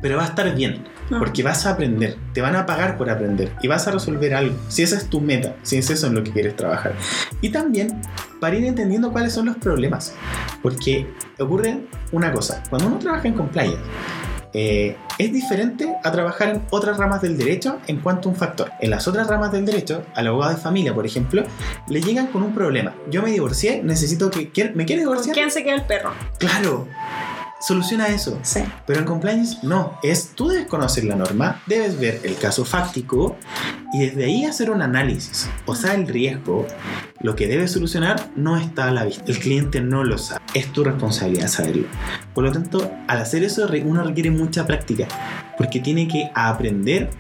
pero 0.02 0.16
va 0.16 0.24
a 0.24 0.28
estar 0.28 0.52
bien. 0.54 0.84
Ah. 1.10 1.16
Porque 1.18 1.42
vas 1.42 1.64
a 1.64 1.70
aprender, 1.70 2.18
te 2.34 2.42
van 2.42 2.54
a 2.54 2.66
pagar 2.66 2.98
por 2.98 3.08
aprender 3.08 3.50
y 3.62 3.68
vas 3.68 3.88
a 3.88 3.92
resolver 3.92 4.34
algo. 4.34 4.54
Si 4.68 4.82
esa 4.82 4.96
es 4.96 5.08
tu 5.08 5.22
meta, 5.22 5.54
si 5.62 5.78
es 5.78 5.88
eso 5.88 6.06
en 6.08 6.14
lo 6.14 6.22
que 6.22 6.32
quieres 6.32 6.54
trabajar. 6.54 6.94
Y 7.40 7.48
también 7.48 8.02
para 8.40 8.56
ir 8.56 8.64
entendiendo 8.64 9.12
cuáles 9.12 9.32
son 9.32 9.46
los 9.46 9.56
problemas. 9.56 10.14
Porque 10.62 11.06
ocurre 11.38 11.80
una 12.12 12.32
cosa, 12.32 12.62
cuando 12.70 12.88
uno 12.88 12.98
trabaja 12.98 13.28
en 13.28 13.34
compliance, 13.34 13.78
eh, 14.54 14.96
es 15.18 15.32
diferente 15.32 15.94
a 16.02 16.10
trabajar 16.10 16.48
en 16.48 16.62
otras 16.70 16.96
ramas 16.96 17.20
del 17.20 17.36
derecho 17.36 17.78
en 17.86 17.98
cuanto 17.98 18.28
a 18.28 18.32
un 18.32 18.38
factor. 18.38 18.70
En 18.80 18.90
las 18.90 19.06
otras 19.06 19.28
ramas 19.28 19.52
del 19.52 19.66
derecho, 19.66 20.02
al 20.14 20.26
abogado 20.28 20.54
de 20.54 20.60
familia, 20.60 20.94
por 20.94 21.04
ejemplo, 21.04 21.42
le 21.88 22.00
llegan 22.00 22.28
con 22.28 22.42
un 22.42 22.54
problema. 22.54 22.94
Yo 23.10 23.22
me 23.22 23.30
divorcié, 23.30 23.82
necesito 23.82 24.30
que... 24.30 24.50
¿quiere- 24.50 24.74
¿Me 24.74 24.86
quiere 24.86 25.02
¿Con 25.04 25.12
divorciar? 25.12 25.34
quién 25.34 25.50
se 25.50 25.62
queda 25.64 25.74
el 25.74 25.82
perro? 25.82 26.12
Claro. 26.38 26.88
Soluciona 27.60 28.08
eso. 28.08 28.38
Sí. 28.42 28.60
Pero 28.86 29.00
en 29.00 29.04
compliance 29.04 29.58
no, 29.62 29.98
es 30.02 30.30
tú 30.34 30.48
debes 30.48 30.66
conocer 30.66 31.04
la 31.04 31.16
norma, 31.16 31.60
debes 31.66 31.98
ver 31.98 32.20
el 32.22 32.36
caso 32.36 32.64
fáctico 32.64 33.36
y 33.92 34.06
desde 34.06 34.24
ahí 34.24 34.44
hacer 34.44 34.70
un 34.70 34.82
análisis. 34.82 35.48
O 35.66 35.74
sea, 35.74 35.94
el 35.94 36.06
riesgo, 36.06 36.66
lo 37.20 37.34
que 37.34 37.48
debes 37.48 37.72
solucionar 37.72 38.30
no 38.36 38.56
está 38.56 38.88
a 38.88 38.92
la 38.92 39.04
vista. 39.04 39.24
El 39.26 39.38
cliente 39.38 39.80
no 39.80 40.04
lo 40.04 40.18
sabe. 40.18 40.40
Es 40.54 40.72
tu 40.72 40.84
responsabilidad 40.84 41.48
saberlo. 41.48 41.88
Por 42.34 42.44
lo 42.44 42.52
tanto, 42.52 42.92
al 43.08 43.18
hacer 43.18 43.42
eso 43.42 43.68
uno 43.84 44.04
requiere 44.04 44.30
mucha 44.30 44.66
práctica 44.66 45.08
porque 45.58 45.80
tiene 45.80 46.06
que 46.06 46.30
aprender 46.34 47.10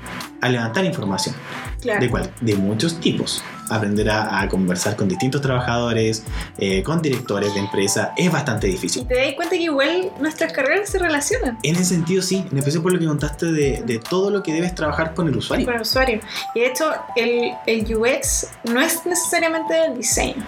a 0.40 0.48
levantar 0.48 0.84
información. 0.84 1.34
Claro. 1.80 2.00
¿De 2.00 2.10
cuál? 2.10 2.30
De 2.40 2.56
muchos 2.56 2.98
tipos. 3.00 3.42
Aprender 3.70 4.08
a, 4.08 4.40
a 4.40 4.48
conversar 4.48 4.96
con 4.96 5.08
distintos 5.08 5.42
trabajadores, 5.42 6.24
eh, 6.56 6.82
con 6.82 7.02
directores 7.02 7.52
de 7.52 7.60
empresa, 7.60 8.12
es 8.16 8.32
bastante 8.32 8.66
difícil. 8.66 9.02
Y 9.02 9.04
te 9.04 9.14
das 9.14 9.34
cuenta 9.34 9.56
que 9.56 9.62
igual 9.62 10.10
nuestras 10.20 10.52
carreras 10.52 10.88
se 10.88 10.98
relacionan 10.98 11.58
En 11.62 11.74
ese 11.74 11.84
sentido, 11.84 12.22
sí, 12.22 12.44
en 12.50 12.58
especial 12.58 12.82
por 12.82 12.92
lo 12.94 12.98
que 12.98 13.06
contaste 13.06 13.52
de, 13.52 13.82
de 13.84 13.98
todo 13.98 14.30
lo 14.30 14.42
que 14.42 14.54
debes 14.54 14.74
trabajar 14.74 15.14
con 15.14 15.28
el 15.28 15.36
usuario. 15.36 15.66
con 15.66 15.74
el 15.74 15.82
usuario. 15.82 16.20
Y 16.54 16.60
de 16.60 16.66
hecho, 16.66 16.90
el, 17.14 17.52
el 17.66 17.94
UX 17.94 18.48
no 18.64 18.80
es 18.80 19.04
necesariamente 19.04 19.84
el 19.84 19.98
diseño. 19.98 20.42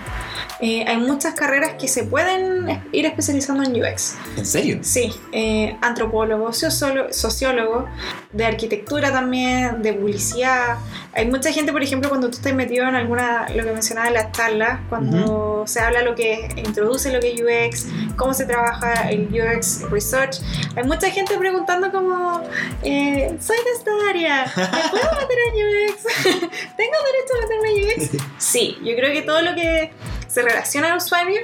Eh, 0.63 0.85
hay 0.87 0.97
muchas 0.99 1.35
carreras 1.35 1.75
que 1.79 1.89
se 1.89 2.05
pueden 2.05 2.83
ir 2.93 3.07
especializando 3.07 3.63
en 3.65 3.83
UX. 3.83 4.15
¿En 4.37 4.47
serio? 4.47 4.79
Sí, 4.83 5.13
eh, 5.33 5.77
antropólogo, 5.81 6.53
sociólogo, 6.53 7.13
sociólogo, 7.13 7.87
de 8.33 8.45
arquitectura 8.45 9.11
también, 9.11 9.80
de 9.83 9.93
publicidad. 9.93 10.79
Hay 11.13 11.27
mucha 11.27 11.53
gente, 11.53 11.73
por 11.73 11.83
ejemplo, 11.83 12.09
cuando 12.09 12.29
tú 12.29 12.37
estás 12.37 12.55
metido 12.55 12.89
en 12.89 12.95
alguna, 12.95 13.49
lo 13.55 13.65
que 13.65 13.73
mencionaba 13.73 14.09
en 14.09 14.15
las 14.15 14.33
charlas, 14.33 14.81
cuando 14.89 15.65
se 15.67 15.81
habla 15.81 16.03
lo 16.03 16.15
que 16.15 16.49
introduce 16.57 17.13
lo 17.13 17.21
que 17.21 17.33
es 17.33 17.41
UX, 17.41 17.87
cómo 18.17 18.35
se 18.35 18.47
trabaja 18.47 19.11
el 19.11 19.29
UX 19.29 19.83
Research, 19.91 20.41
hay 20.77 20.85
mucha 20.85 21.11
gente 21.11 21.37
preguntando 21.37 21.91
como, 21.91 22.43
eh, 22.83 23.37
soy 23.41 23.57
de 23.57 23.71
esta 23.77 23.91
área, 24.09 24.45
¿me 24.57 24.91
puedo 24.91 25.11
meter 25.21 25.39
en 25.49 25.91
UX? 25.91 26.03
¿Tengo 26.77 26.97
derecho 27.07 27.35
a 27.37 27.41
meterme 27.43 27.71
en 27.71 28.01
UX? 28.01 28.25
Sí, 28.39 28.79
yo 28.83 28.97
creo 28.97 29.13
que 29.13 29.23
todo 29.23 29.43
lo 29.43 29.55
que 29.55 29.93
se 30.27 30.43
relaciona 30.43 30.93
al 30.93 30.97
usuario, 30.99 31.41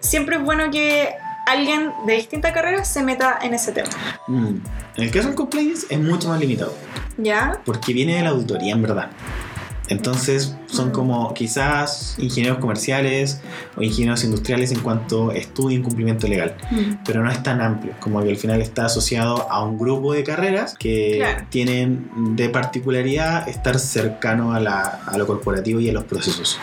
siempre 0.00 0.36
es 0.36 0.42
bueno 0.42 0.70
que 0.70 1.14
alguien 1.46 1.92
de 2.06 2.14
distintas 2.14 2.52
carreras 2.52 2.88
se 2.88 3.02
meta 3.02 3.38
en 3.42 3.54
ese 3.54 3.72
tema. 3.72 3.90
Mm. 4.26 4.56
En 4.96 5.04
el 5.04 5.10
caso 5.10 5.28
del 5.28 5.36
compliance 5.36 5.86
es 5.88 5.98
mucho 5.98 6.28
más 6.28 6.40
limitado, 6.40 6.74
¿Ya? 7.16 7.60
porque 7.64 7.92
viene 7.92 8.16
de 8.16 8.22
la 8.22 8.30
auditoría 8.30 8.72
en 8.72 8.82
verdad. 8.82 9.10
Entonces 9.90 10.56
son 10.66 10.88
Mm. 10.88 10.92
como 10.92 11.34
quizás 11.34 12.14
ingenieros 12.18 12.58
comerciales 12.58 13.40
o 13.76 13.82
ingenieros 13.82 14.24
industriales 14.24 14.72
en 14.72 14.80
cuanto 14.80 15.32
y 15.70 15.80
cumplimiento 15.82 16.26
legal, 16.26 16.54
pero 17.04 17.22
no 17.22 17.30
es 17.30 17.42
tan 17.42 17.60
amplio, 17.60 17.92
como 18.00 18.22
que 18.22 18.30
al 18.30 18.36
final 18.36 18.62
está 18.62 18.86
asociado 18.86 19.50
a 19.50 19.62
un 19.64 19.78
grupo 19.78 20.12
de 20.14 20.22
carreras 20.24 20.74
que 20.78 21.16
Claro. 21.18 21.44
tienen 21.50 22.08
de 22.36 22.48
particularidad 22.48 23.48
estar 23.48 23.78
cercano 23.78 24.54
a, 24.54 24.60
la- 24.60 25.00
a 25.06 25.18
lo 25.18 25.26
corporativo 25.26 25.80
y 25.80 25.90
a 25.90 25.92
los 25.92 26.04
procesos. 26.04 26.58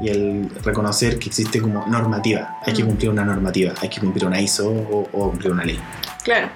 Y 0.00 0.08
el 0.10 0.48
reconocer 0.62 1.18
que 1.18 1.28
existe 1.30 1.60
como 1.60 1.86
normativa, 1.86 2.58
hay 2.64 2.72
que 2.74 2.84
Mm. 2.84 2.86
cumplir 2.86 3.10
una 3.10 3.24
normativa, 3.24 3.72
hay 3.80 3.88
que 3.88 4.00
cumplir 4.00 4.26
una 4.26 4.40
ISO 4.40 4.68
o, 4.70 5.08
o 5.12 5.30
cumplir 5.30 5.50
una 5.52 5.64
ley. 5.64 5.80
Claro. 6.26 6.50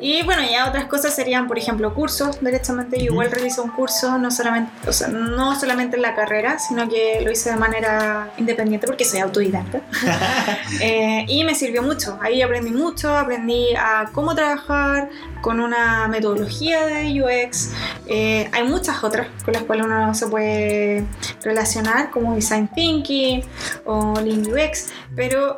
Y 0.00 0.22
bueno, 0.22 0.40
ya 0.50 0.66
otras 0.66 0.86
cosas 0.86 1.14
serían, 1.14 1.46
por 1.46 1.58
ejemplo, 1.58 1.92
cursos. 1.92 2.40
Directamente 2.40 2.96
yo 2.98 3.12
igual 3.12 3.30
realizo 3.30 3.62
un 3.62 3.68
curso, 3.68 4.16
no 4.16 4.30
solamente, 4.30 4.88
o 4.88 4.92
sea, 4.92 5.08
no 5.08 5.54
solamente 5.60 5.96
en 5.96 6.02
la 6.02 6.14
carrera, 6.14 6.58
sino 6.58 6.88
que 6.88 7.20
lo 7.22 7.30
hice 7.30 7.50
de 7.50 7.56
manera 7.56 8.30
independiente 8.38 8.86
porque 8.86 9.04
soy 9.04 9.20
autodidacta. 9.20 9.82
Eh, 10.80 11.24
y 11.28 11.44
me 11.44 11.54
sirvió 11.54 11.82
mucho. 11.82 12.18
Ahí 12.20 12.42
aprendí 12.42 12.70
mucho, 12.70 13.16
aprendí 13.16 13.74
a 13.76 14.06
cómo 14.12 14.34
trabajar 14.34 15.08
con 15.40 15.60
una 15.60 16.08
metodología 16.08 16.86
de 16.86 17.22
UX. 17.22 17.72
Eh, 18.06 18.48
hay 18.52 18.64
muchas 18.64 19.02
otras 19.04 19.28
con 19.44 19.54
las 19.54 19.62
cuales 19.64 19.86
uno 19.86 20.14
se 20.14 20.26
puede 20.26 21.04
relacionar, 21.42 22.10
como 22.10 22.34
Design 22.34 22.68
Thinking 22.74 23.42
o 23.84 24.14
Lean 24.20 24.46
UX, 24.46 24.88
pero 25.14 25.56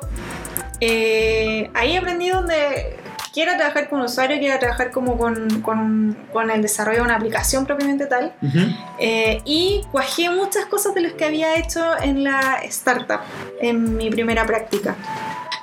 eh, 0.80 1.70
ahí 1.74 1.96
aprendí 1.96 2.28
donde 2.28 2.97
quiera 3.38 3.56
trabajar 3.56 3.88
con 3.88 4.00
usuario, 4.00 4.36
quiera 4.40 4.58
trabajar 4.58 4.90
como 4.90 5.16
con, 5.16 5.60
con- 5.62 6.16
con 6.32 6.50
el 6.50 6.60
desarrollo 6.60 6.98
de 6.98 7.04
una 7.04 7.14
aplicación 7.14 7.66
propiamente 7.66 8.06
tal. 8.06 8.32
Ujú. 8.42 8.58
Eh, 8.98 9.40
y 9.44 9.84
cuajé 9.92 10.28
muchas 10.28 10.66
cosas 10.66 10.92
de 10.96 11.02
las 11.02 11.12
que 11.12 11.24
había 11.24 11.54
hecho 11.56 11.84
en 12.02 12.24
la 12.24 12.56
startup, 12.64 13.20
en 13.60 13.96
mi 13.96 14.10
primera 14.10 14.44
práctica. 14.44 14.96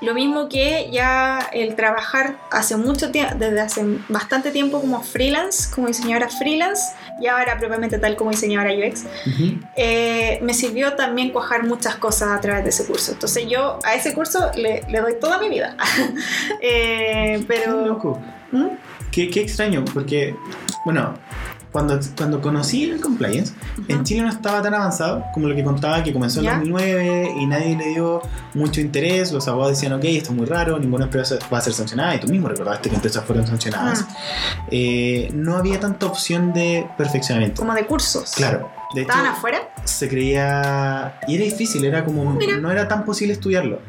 Lo 0.02 0.14
mismo 0.14 0.50
que 0.50 0.90
ya 0.92 1.50
el 1.54 1.76
trabajar 1.76 2.36
hace 2.52 2.76
mucho 2.78 3.12
tiempo, 3.12 3.36
desde 3.38 3.62
hace 3.62 3.84
bastante 4.10 4.52
tiempo 4.52 4.82
como 4.82 5.02
freelance, 5.02 5.70
como 5.74 5.88
diseñadora 5.88 6.30
freelance, 6.30 6.94
y 7.22 7.28
ahora 7.28 7.58
propiamente 7.58 7.98
tal 7.98 8.16
como 8.16 8.32
diseñadora 8.32 8.72
UX, 8.74 9.06
Ujú. 9.28 9.60
eh, 9.76 10.40
me 10.42 10.54
sirvió 10.54 10.94
también 10.96 11.32
cuajar 11.32 11.64
muchas 11.64 11.96
cosas 11.96 12.30
a 12.30 12.42
través 12.42 12.64
de 12.64 12.70
ese 12.70 12.86
curso. 12.86 13.14
Entonces 13.14 13.46
yo 13.50 13.80
a 13.84 13.96
ese 13.96 14.14
curso 14.14 14.52
le, 14.56 14.84
le 14.90 15.00
doy 15.00 15.16
toda 15.20 15.40
mi 15.40 15.50
vida. 15.50 15.76
Eh, 16.62 17.38
Qué 17.40 17.46
pero... 17.48 17.86
loco. 17.86 18.22
¿Mm? 18.52 18.68
Qué, 19.12 19.30
qué 19.30 19.42
extraño, 19.42 19.84
porque, 19.94 20.36
bueno, 20.86 21.14
cuando, 21.76 22.00
cuando 22.16 22.40
conocí 22.40 22.86
el 22.86 23.02
compliance, 23.02 23.52
en 23.90 24.06
Chile 24.06 24.22
no 24.22 24.30
estaba 24.30 24.62
tan 24.62 24.74
avanzado 24.74 25.26
como 25.34 25.50
lo 25.50 25.56
que 25.56 25.62
contaba 25.62 26.02
que 26.02 26.14
comenzó 26.14 26.40
en 26.40 26.46
¿Ya? 26.46 26.52
2009 26.54 27.34
y 27.38 27.46
nadie 27.48 27.76
le 27.76 27.90
dio 27.90 28.22
mucho 28.54 28.80
interés. 28.80 29.34
Los 29.34 29.46
abogados 29.50 29.74
decían, 29.78 29.92
ok, 29.92 30.06
esto 30.06 30.30
es 30.32 30.38
muy 30.38 30.46
raro, 30.46 30.80
ninguna 30.80 31.04
empresa 31.04 31.36
va 31.54 31.58
a 31.58 31.62
ser 31.62 31.74
sancionada. 31.74 32.16
Y 32.16 32.22
tú 32.22 32.28
mismo 32.30 32.48
recordaste 32.48 32.88
que 32.88 32.96
empresas 32.96 33.26
fueron 33.26 33.46
sancionadas. 33.46 34.06
Ah, 34.10 34.68
Eh, 34.72 35.30
no 35.34 35.58
había 35.58 35.78
tanta 35.82 36.06
opción 36.06 36.54
de 36.54 36.88
perfeccionamiento. 36.98 37.60
como 37.60 37.74
de 37.74 37.86
cursos. 37.86 38.32
Claro. 38.38 38.72
De 38.96 39.02
hecho, 39.02 39.12
¿Estaban 39.12 39.32
afuera? 39.32 39.76
se 39.84 40.08
creía. 40.10 41.20
Y 41.28 41.36
era 41.36 41.44
difícil, 41.44 41.84
era 41.86 42.04
como. 42.06 42.34
Mira. 42.34 42.58
No 42.58 42.72
era 42.72 42.88
tan 42.88 43.06
posible 43.06 43.34
estudiarlo. 43.34 43.82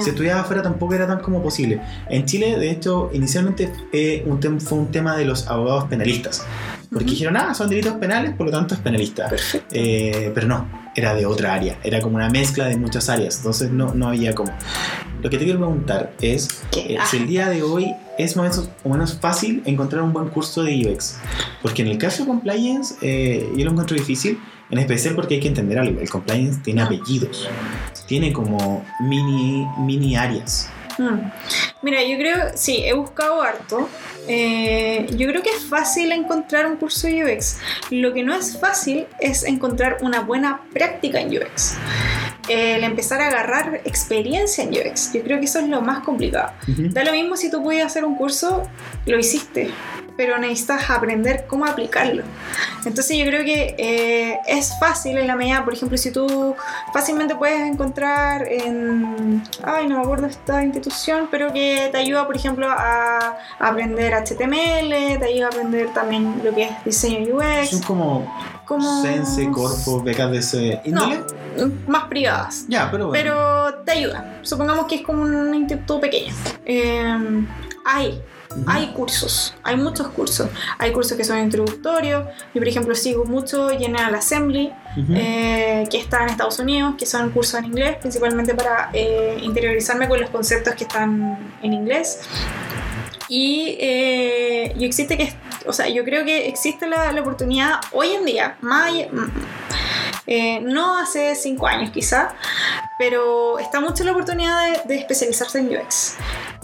Si 0.00 0.10
estudiaba 0.10 0.42
afuera 0.42 0.62
tampoco 0.62 0.94
era 0.94 1.06
tan 1.06 1.20
como 1.20 1.42
posible. 1.42 1.80
En 2.08 2.26
Chile, 2.26 2.58
de 2.58 2.70
hecho, 2.70 3.10
inicialmente 3.12 3.72
eh, 3.92 4.22
un 4.26 4.60
fue 4.60 4.78
un 4.78 4.90
tema 4.90 5.16
de 5.16 5.24
los 5.24 5.48
abogados 5.48 5.84
penalistas. 5.84 6.44
Porque 6.92 7.10
dijeron, 7.10 7.36
ah, 7.36 7.54
son 7.54 7.70
delitos 7.70 7.94
penales, 7.94 8.34
por 8.34 8.46
lo 8.46 8.52
tanto 8.52 8.74
es 8.74 8.80
penalista. 8.80 9.28
Perfecto. 9.28 9.68
Eh, 9.72 10.32
pero 10.34 10.48
no, 10.48 10.68
era 10.94 11.14
de 11.14 11.24
otra 11.24 11.54
área. 11.54 11.78
Era 11.84 12.00
como 12.00 12.16
una 12.16 12.28
mezcla 12.28 12.66
de 12.66 12.76
muchas 12.76 13.08
áreas. 13.08 13.38
Entonces 13.38 13.70
no, 13.70 13.94
no 13.94 14.08
había 14.08 14.34
como. 14.34 14.52
Lo 15.22 15.30
que 15.30 15.38
te 15.38 15.44
quiero 15.44 15.60
preguntar 15.60 16.12
es 16.20 16.48
eh, 16.76 16.98
si 17.06 17.16
el 17.18 17.26
día 17.26 17.48
de 17.48 17.62
hoy 17.62 17.94
es 18.22 18.36
más 18.36 18.58
o 18.84 18.88
menos- 18.88 19.18
fácil 19.20 19.62
encontrar 19.66 20.02
un 20.02 20.12
buen 20.12 20.28
curso 20.28 20.62
de 20.62 20.86
UX. 20.86 21.18
Porque 21.62 21.82
en 21.82 21.88
el 21.88 21.98
caso 21.98 22.22
de 22.22 22.28
compliance 22.28 22.94
eh, 23.02 23.48
yo 23.56 23.64
lo 23.64 23.70
encuentro 23.72 23.96
difícil, 23.96 24.38
en 24.70 24.78
especial 24.78 25.14
porque 25.14 25.34
hay 25.34 25.40
que 25.40 25.48
entender 25.48 25.78
algo. 25.78 26.00
El 26.00 26.08
compliance 26.08 26.60
tiene 26.62 26.82
apellidos, 26.82 27.48
tiene 28.06 28.32
como 28.32 28.84
mini, 29.00 29.66
mini 29.78 30.16
áreas. 30.16 30.68
Mm. 30.98 31.30
Mira, 31.82 32.02
yo 32.04 32.16
creo, 32.18 32.36
sí, 32.54 32.82
he 32.84 32.92
buscado 32.92 33.40
harto. 33.40 33.88
Eh, 34.28 35.06
yo 35.16 35.26
creo 35.28 35.42
que 35.42 35.50
es 35.50 35.64
fácil 35.64 36.12
encontrar 36.12 36.66
un 36.66 36.76
curso 36.76 37.06
de 37.06 37.24
UX. 37.24 37.56
Lo 37.90 38.12
que 38.12 38.22
no 38.22 38.34
es 38.34 38.58
fácil 38.60 39.06
es 39.18 39.44
encontrar 39.44 39.96
una 40.02 40.20
buena 40.20 40.60
práctica 40.72 41.20
en 41.20 41.28
UX. 41.36 41.76
El 42.50 42.82
empezar 42.82 43.20
a 43.20 43.28
agarrar 43.28 43.80
experiencia 43.84 44.64
en 44.64 44.70
UX. 44.70 45.12
Yo 45.12 45.22
creo 45.22 45.38
que 45.38 45.44
eso 45.44 45.60
es 45.60 45.68
lo 45.68 45.82
más 45.82 46.00
complicado. 46.00 46.52
Ujú. 46.66 46.88
Da 46.90 47.04
lo 47.04 47.12
mismo 47.12 47.36
si 47.36 47.48
tú 47.48 47.62
puedes 47.62 47.84
hacer 47.84 48.04
un 48.04 48.16
curso, 48.16 48.64
lo 49.06 49.18
hiciste, 49.18 49.70
pero 50.20 50.36
necesitas 50.36 50.90
aprender 50.90 51.46
cómo 51.46 51.64
aplicarlo. 51.64 52.22
Entonces 52.84 53.16
yo 53.16 53.24
creo 53.24 53.42
que 53.42 53.74
eh, 53.78 54.38
es 54.46 54.78
fácil 54.78 55.16
en 55.16 55.26
la 55.26 55.34
medida, 55.34 55.64
por 55.64 55.72
ejemplo, 55.72 55.96
si 55.96 56.10
tú 56.10 56.54
fácilmente 56.92 57.34
puedes 57.36 57.60
encontrar 57.60 58.46
en, 58.46 59.42
ay, 59.62 59.86
no 59.88 59.96
me 59.96 60.02
acuerdo 60.02 60.26
esta 60.26 60.62
institución, 60.62 61.28
pero 61.30 61.54
que 61.54 61.88
te 61.90 61.96
ayuda, 61.96 62.26
por 62.26 62.36
ejemplo, 62.36 62.66
a, 62.68 63.38
aprender 63.58 64.12
HTML, 64.12 65.18
te 65.18 65.24
ayuda 65.24 65.46
a 65.46 65.48
aprender 65.48 65.88
también 65.94 66.42
lo 66.44 66.54
que 66.54 66.64
es 66.64 66.84
diseño 66.84 67.24
Son 67.26 67.36
UX, 67.36 67.86
como 67.86 68.59
como... 68.70 69.02
Sense, 69.02 69.50
Corpo, 69.50 70.00
becas 70.00 70.30
de 70.30 70.38
ese 70.38 70.80
No, 70.86 71.12
índole. 71.12 71.74
más 71.88 72.04
privadas. 72.04 72.64
Ya, 72.68 72.88
pero 72.88 73.08
bueno. 73.08 73.20
Pero 73.20 73.82
te 73.84 73.90
ayuda. 73.92 74.38
Supongamos 74.42 74.86
que 74.86 74.94
es 74.96 75.02
como 75.02 75.22
un 75.22 75.52
instituto 75.52 76.00
pequeño. 76.00 76.32
Eh, 76.64 77.44
hay, 77.84 78.22
Ujú. 78.52 78.64
hay 78.68 78.86
cursos, 78.92 79.54
hay 79.64 79.76
muchos 79.76 80.06
cursos. 80.08 80.48
Hay 80.78 80.92
cursos 80.92 81.16
que 81.16 81.24
son 81.24 81.38
introductorios. 81.40 82.24
Yo, 82.54 82.60
por 82.60 82.68
ejemplo, 82.68 82.94
sigo 82.94 83.24
mucho 83.24 83.68
General 83.70 84.14
Assembly, 84.14 84.72
Ujú. 84.96 85.14
eh, 85.16 85.88
que 85.90 85.98
está 85.98 86.22
en 86.22 86.28
Estados 86.28 86.60
Unidos, 86.60 86.94
que 86.96 87.06
son 87.06 87.30
cursos 87.30 87.58
en 87.58 87.64
inglés, 87.64 87.96
principalmente 88.00 88.54
para 88.54 88.90
eh, 88.92 89.36
interiorizarme 89.42 90.08
con 90.08 90.20
los 90.20 90.30
conceptos 90.30 90.74
que 90.76 90.84
están 90.84 91.36
en 91.60 91.72
inglés. 91.72 92.20
Y 93.28 93.76
eh, 93.80 94.74
yo 94.76 94.86
existe 94.86 95.16
que, 95.16 95.32
o 95.66 95.72
sea, 95.72 95.88
yo 95.88 96.04
creo 96.04 96.24
que 96.24 96.48
existe 96.48 96.86
la, 96.86 97.12
la 97.12 97.20
oportunidad 97.20 97.80
hoy 97.92 98.12
en 98.12 98.24
día, 98.24 98.56
más, 98.60 98.92
mm, 98.92 99.26
eh, 100.26 100.60
no 100.60 100.98
hace 100.98 101.34
cinco 101.34 101.66
años 101.66 101.90
quizá, 101.90 102.34
pero 102.98 103.58
está 103.58 103.80
mucho 103.80 104.04
la 104.04 104.12
oportunidad 104.12 104.64
de, 104.64 104.80
de 104.84 105.00
especializarse 105.00 105.58
en 105.58 105.76
UX. 105.76 106.16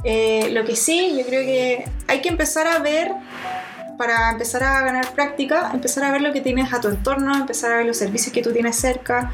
Eh, 0.05 0.51
lo 0.53 0.65
que 0.65 0.77
sí, 0.77 1.17
yo 1.19 1.27
creo 1.27 1.43
que 1.43 1.89
hay 2.07 2.21
que 2.21 2.29
empezar 2.29 2.67
a 2.67 2.79
ver, 2.79 3.13
para 3.97 4.31
empezar 4.31 4.63
a 4.63 4.83
ganar 4.83 5.13
práctica, 5.13 5.71
empezar 5.73 6.05
a 6.05 6.13
ver 6.13 6.21
lo 6.21 6.33
que 6.33 6.41
tienes 6.41 6.73
a 6.73 6.81
tu 6.81 6.89
entorno, 6.89 7.35
empezar 7.35 7.73
a 7.73 7.77
ver 7.79 7.87
los 7.87 7.97
servicios 7.97 8.33
que 8.33 8.43
tú 8.43 8.53
tienes 8.53 8.77
cerca, 8.77 9.33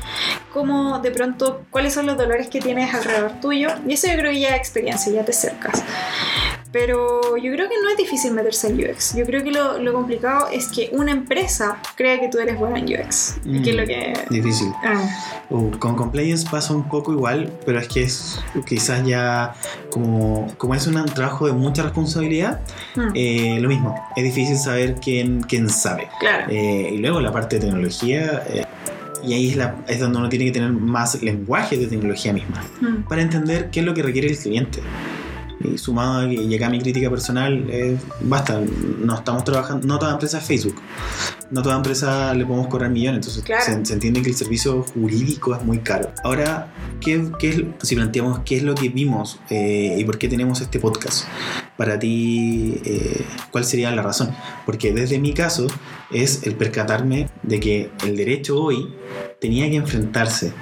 cómo 0.53 1.01
de 1.01 1.11
pronto, 1.11 1.65
cuáles 1.71 1.93
son 1.93 2.07
los 2.07 2.17
dolores 2.17 2.49
que 2.49 2.61
tienes 2.61 2.95
alrededor 2.95 3.33
tuyo. 3.41 3.69
Y 3.87 3.95
eso 3.95 4.07
yo 4.09 4.15
creo 4.15 4.33
que 4.33 4.41
ya 4.41 4.51
es 4.51 4.57
experiencia, 4.57 5.13
ya 5.13 5.25
te 5.25 5.33
cercas. 5.33 5.83
Pero 6.73 7.37
yo 7.37 7.53
creo 7.53 7.69
que 7.69 7.75
no 7.83 7.91
es 7.91 7.97
difícil 7.97 8.33
meterse 8.33 8.69
en 8.69 8.81
UX. 8.81 9.15
Yo 9.15 9.27
creo 9.27 9.45
que 9.45 9.51
lo, 9.51 9.79
lo 9.79 9.93
complicado 9.93 10.49
es 10.51 10.69
que 10.69 10.89
una 10.93 11.13
empresa 11.13 11.77
crea 11.97 12.19
que 12.19 12.29
tú 12.29 12.39
eres 12.39 12.59
buena 12.59 12.79
en 12.79 12.85
UX. 12.87 13.37
Y 13.45 13.61
que 13.63 13.71
es 13.71 13.77
lo 13.77 13.85
que... 13.85 14.15
Difícil. 14.31 14.69
Ah, 14.83 15.01
Uh, 15.51 15.71
con 15.79 15.97
compliance 15.97 16.49
pasa 16.51 16.73
un 16.73 16.89
poco 16.89 17.13
igual, 17.13 17.53
pero 17.67 17.79
es 17.79 17.87
que 17.87 18.05
es 18.05 18.41
quizás 18.65 19.07
ya 19.07 19.55
como, 19.91 20.51
como 20.57 20.75
es 20.75 20.87
un 20.87 21.05
trabajo 21.05 21.47
de 21.47 21.53
mucha 21.53 21.83
responsabilidad, 21.83 22.61
mm, 22.97 23.09
eh, 23.15 23.59
lo 23.61 23.69
mismo, 23.69 23.95
es 24.17 24.25
difícil 24.25 24.57
saber 24.57 24.95
quién, 24.95 25.43
quién 25.43 25.69
sabe. 25.69 26.09
claro. 26.21 26.51
Eh, 26.51 26.93
y 26.95 26.99
luego 26.99 27.21
la 27.21 27.33
parte 27.33 27.57
de 27.57 27.67
tecnología, 27.67 28.45
eh, 28.49 28.65
y 29.23 29.35
ahí 29.35 29.51
es, 29.51 29.57
la, 29.57 29.77
es 29.89 30.01
donde 30.01 30.19
uno 30.19 30.31
tiene 30.31 30.47
que 30.47 30.53
tener 30.53 30.73
más 30.73 31.23
lenguaje 31.23 31.77
de 31.77 31.87
tecnología 31.87 32.33
misma, 32.33 32.65
Mm, 32.81 33.03
para 33.03 33.21
entender 33.21 33.69
qué 33.71 33.81
es 33.81 33.87
lo 33.87 33.93
que 33.93 34.03
requiere 34.03 34.29
el 34.29 34.39
cliente. 34.39 34.81
Y 35.65 35.79
sumado 35.79 36.21
a 36.21 36.29
que 36.29 36.35
y 36.35 36.55
acá 36.55 36.69
mi 36.69 36.81
crítica 36.81 37.09
personal, 37.11 37.69
es, 37.71 38.01
basta, 38.21 38.61
no 38.99 39.15
estamos 39.15 39.45
trabajando, 39.45 39.87
no 39.87 39.99
toda 39.99 40.13
empresa 40.13 40.39
es 40.39 40.45
Facebook, 40.45 40.77
no 41.51 41.63
toda 41.63 41.77
empresa 41.77 42.35
le 42.35 42.45
podemos 42.47 42.69
cobrar 42.69 42.91
millones, 42.91 43.19
entonces 43.19 43.43
Claro. 43.45 43.65
se, 43.65 43.85
se 43.85 43.93
entiende 43.95 44.23
que 44.23 44.31
el 44.31 44.37
servicio 44.37 44.83
jurídico 44.95 45.55
es 45.55 45.63
muy 45.65 45.79
caro. 45.79 46.11
Ahora, 46.25 46.73
¿qué, 47.01 47.31
qué 47.39 47.49
es, 47.51 47.63
si 47.87 47.95
planteamos 47.95 48.41
qué 48.45 48.57
es 48.57 48.63
lo 48.63 48.75
que 48.75 48.89
vimos 48.89 49.39
eh, 49.51 49.97
y 49.99 50.05
por 50.05 50.19
qué 50.19 50.29
tenemos 50.29 50.61
este 50.61 50.79
podcast? 50.81 51.27
Para 51.77 51.99
ti, 51.99 52.81
eh, 52.85 53.25
¿cuál 53.51 53.65
sería 53.65 53.91
la 53.91 54.03
razón? 54.03 54.31
Porque 54.67 54.93
desde 54.93 55.19
mi 55.19 55.33
caso 55.33 55.67
es 56.11 56.43
el 56.47 56.55
percatarme 56.55 57.29
de 57.43 57.61
que 57.61 57.91
el 58.05 58.17
derecho 58.17 58.63
hoy 58.63 58.93
tenía 59.41 59.69
que 59.71 59.77
enfrentarse 59.77 60.53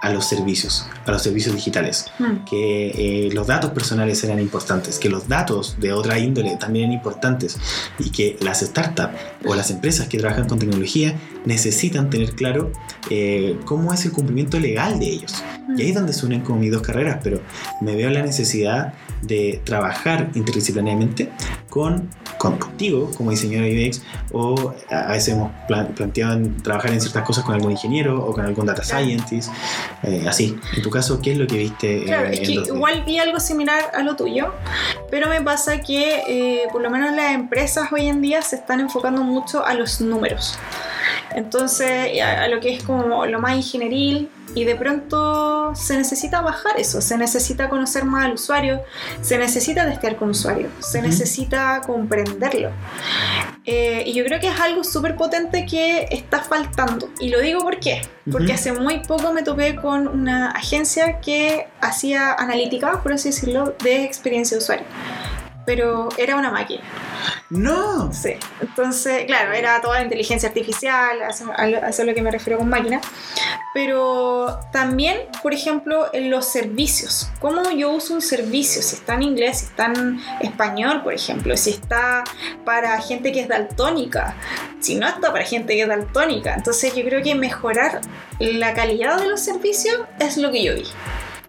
a 0.00 0.10
los 0.10 0.26
servicios, 0.26 0.86
a 1.04 1.10
los 1.10 1.22
servicios 1.22 1.54
digitales 1.54 2.06
mm, 2.18 2.44
que 2.44 3.26
eh, 3.26 3.32
los 3.32 3.46
datos 3.46 3.70
personales 3.72 4.22
eran 4.24 4.40
importantes, 4.40 4.98
que 4.98 5.08
los 5.08 5.28
datos 5.28 5.76
de 5.78 5.92
otra 5.92 6.18
índole 6.18 6.56
también 6.56 6.86
eran 6.86 6.94
importantes 6.94 7.58
y 7.98 8.10
que 8.10 8.36
las 8.40 8.60
startups 8.60 9.14
o 9.44 9.54
las 9.54 9.70
empresas 9.70 10.08
que 10.08 10.18
trabajan 10.18 10.48
con 10.48 10.58
tecnología 10.58 11.14
necesitan 11.44 12.10
tener 12.10 12.34
claro 12.34 12.72
eh, 13.10 13.58
cómo 13.64 13.92
es 13.92 14.04
el 14.04 14.12
cumplimiento 14.12 14.58
legal 14.58 14.98
de 14.98 15.06
ellos. 15.06 15.42
mm. 15.68 15.78
Y 15.78 15.82
ahí 15.82 15.88
es 15.90 15.94
donde 15.94 16.12
se 16.12 16.26
unen 16.26 16.40
como 16.40 16.60
mis 16.60 16.72
dos 16.72 16.82
carreras, 16.82 17.20
pero 17.22 17.40
me 17.80 17.94
veo 17.94 18.10
la 18.10 18.22
necesidad 18.22 18.94
de 19.22 19.60
trabajar 19.64 20.30
interdisciplinariamente 20.34 21.30
con, 21.70 22.10
con- 22.36 22.58
contigo 22.58 23.10
como 23.16 23.30
diseñador 23.30 23.68
UX 23.70 24.02
o 24.32 24.74
a 24.90 25.12
veces 25.12 25.34
hemos 25.34 25.50
plan- 25.68 25.88
planteado 25.94 26.34
en 26.34 26.62
trabajar 26.62 26.92
en 26.92 27.00
ciertas 27.00 27.24
cosas 27.24 27.44
con 27.44 27.54
algún 27.54 27.70
ingeniero 27.72 28.22
o 28.22 28.32
con 28.34 28.44
algún 28.44 28.66
data 28.66 28.82
scientist, 28.84 29.50
eh, 30.02 30.24
así. 30.28 30.58
En 30.76 30.82
tu 30.82 30.90
caso, 30.90 31.20
¿qué 31.22 31.32
es 31.32 31.38
lo 31.38 31.46
que 31.46 31.56
viste? 31.56 32.02
eh, 32.02 32.04
Claro, 32.04 32.26
es 32.28 32.40
en 32.40 32.44
que 32.46 32.54
2D? 32.60 32.66
igual 32.74 33.04
vi 33.06 33.18
algo 33.18 33.40
similar 33.40 33.90
a 33.94 34.02
lo 34.02 34.16
tuyo, 34.16 34.52
pero 35.10 35.28
me 35.28 35.40
pasa 35.40 35.80
que 35.80 36.22
eh, 36.28 36.62
por 36.72 36.82
lo 36.82 36.90
menos 36.90 37.14
las 37.14 37.32
empresas 37.32 37.90
hoy 37.92 38.06
en 38.08 38.20
día 38.20 38.42
se 38.42 38.56
están 38.56 38.80
enfocando 38.80 39.22
mucho 39.22 39.64
a 39.64 39.72
los 39.74 40.00
números. 40.00 40.58
Entonces, 41.34 42.20
a, 42.20 42.44
a 42.44 42.48
lo 42.48 42.60
que 42.60 42.74
es 42.74 42.82
como 42.82 43.26
lo 43.26 43.38
más 43.40 43.56
ingenieril 43.56 44.28
y 44.54 44.64
de 44.64 44.74
pronto 44.74 45.74
se 45.74 45.96
necesita 45.96 46.40
bajar 46.40 46.78
eso, 46.78 47.00
se 47.00 47.16
necesita 47.16 47.68
conocer 47.68 48.04
más 48.04 48.24
al 48.24 48.34
usuario, 48.34 48.82
se 49.20 49.38
necesita 49.38 49.88
testear 49.88 50.16
con 50.16 50.30
usuario, 50.30 50.68
se 50.80 51.00
necesita 51.02 51.82
comprenderlo. 51.86 52.70
Eh, 53.64 54.02
y 54.06 54.14
yo 54.14 54.24
creo 54.24 54.40
que 54.40 54.48
es 54.48 54.60
algo 54.60 54.82
súper 54.82 55.16
potente 55.16 55.66
que 55.66 56.08
está 56.10 56.40
faltando. 56.40 57.10
Y 57.20 57.28
lo 57.28 57.40
digo 57.40 57.60
por 57.60 57.78
qué. 57.78 58.02
Porque 58.30 58.52
hace 58.52 58.72
muy 58.72 58.98
poco 59.00 59.32
me 59.32 59.42
topé 59.42 59.76
con 59.76 60.08
una 60.08 60.50
agencia 60.50 61.20
que 61.20 61.66
hacía 61.80 62.32
analítica, 62.32 63.02
por 63.02 63.12
así 63.12 63.30
decirlo, 63.30 63.74
de 63.82 64.04
experiencia 64.04 64.56
de 64.56 64.62
usuario. 64.62 64.86
Pero 65.70 66.08
era 66.18 66.34
una 66.34 66.50
máquina. 66.50 66.82
¡No! 67.48 68.12
Sí. 68.12 68.34
Entonces, 68.60 69.24
claro, 69.26 69.52
era 69.52 69.80
toda 69.80 70.02
inteligencia 70.02 70.48
artificial, 70.48 71.22
a 71.22 71.28
eso 71.28 72.02
es 72.02 72.04
lo 72.04 72.12
que 72.12 72.22
me 72.22 72.32
refiero 72.32 72.58
con 72.58 72.68
máquina. 72.68 73.00
Pero 73.72 74.58
también, 74.72 75.16
por 75.44 75.54
ejemplo, 75.54 76.08
en 76.12 76.28
los 76.28 76.46
servicios. 76.46 77.30
¿Cómo 77.38 77.70
yo 77.70 77.92
uso 77.92 78.14
un 78.14 78.20
servicio? 78.20 78.82
Si 78.82 78.96
está 78.96 79.14
en 79.14 79.22
inglés, 79.22 79.60
si 79.60 79.66
está 79.66 79.86
en 79.86 80.20
español, 80.40 81.04
por 81.04 81.14
ejemplo, 81.14 81.56
si 81.56 81.70
está 81.70 82.24
para 82.64 83.00
gente 83.00 83.30
que 83.30 83.42
es 83.42 83.46
daltónica, 83.46 84.34
si 84.80 84.96
no 84.96 85.06
está 85.06 85.30
para 85.30 85.44
gente 85.44 85.76
que 85.76 85.82
es 85.82 85.88
daltónica. 85.88 86.54
Entonces, 86.54 86.96
yo 86.96 87.04
creo 87.04 87.22
que 87.22 87.36
mejorar 87.36 88.00
la 88.40 88.74
calidad 88.74 89.20
de 89.20 89.28
los 89.28 89.40
servicios 89.40 90.00
es 90.18 90.36
lo 90.36 90.50
que 90.50 90.64
yo 90.64 90.74
vi. 90.74 90.82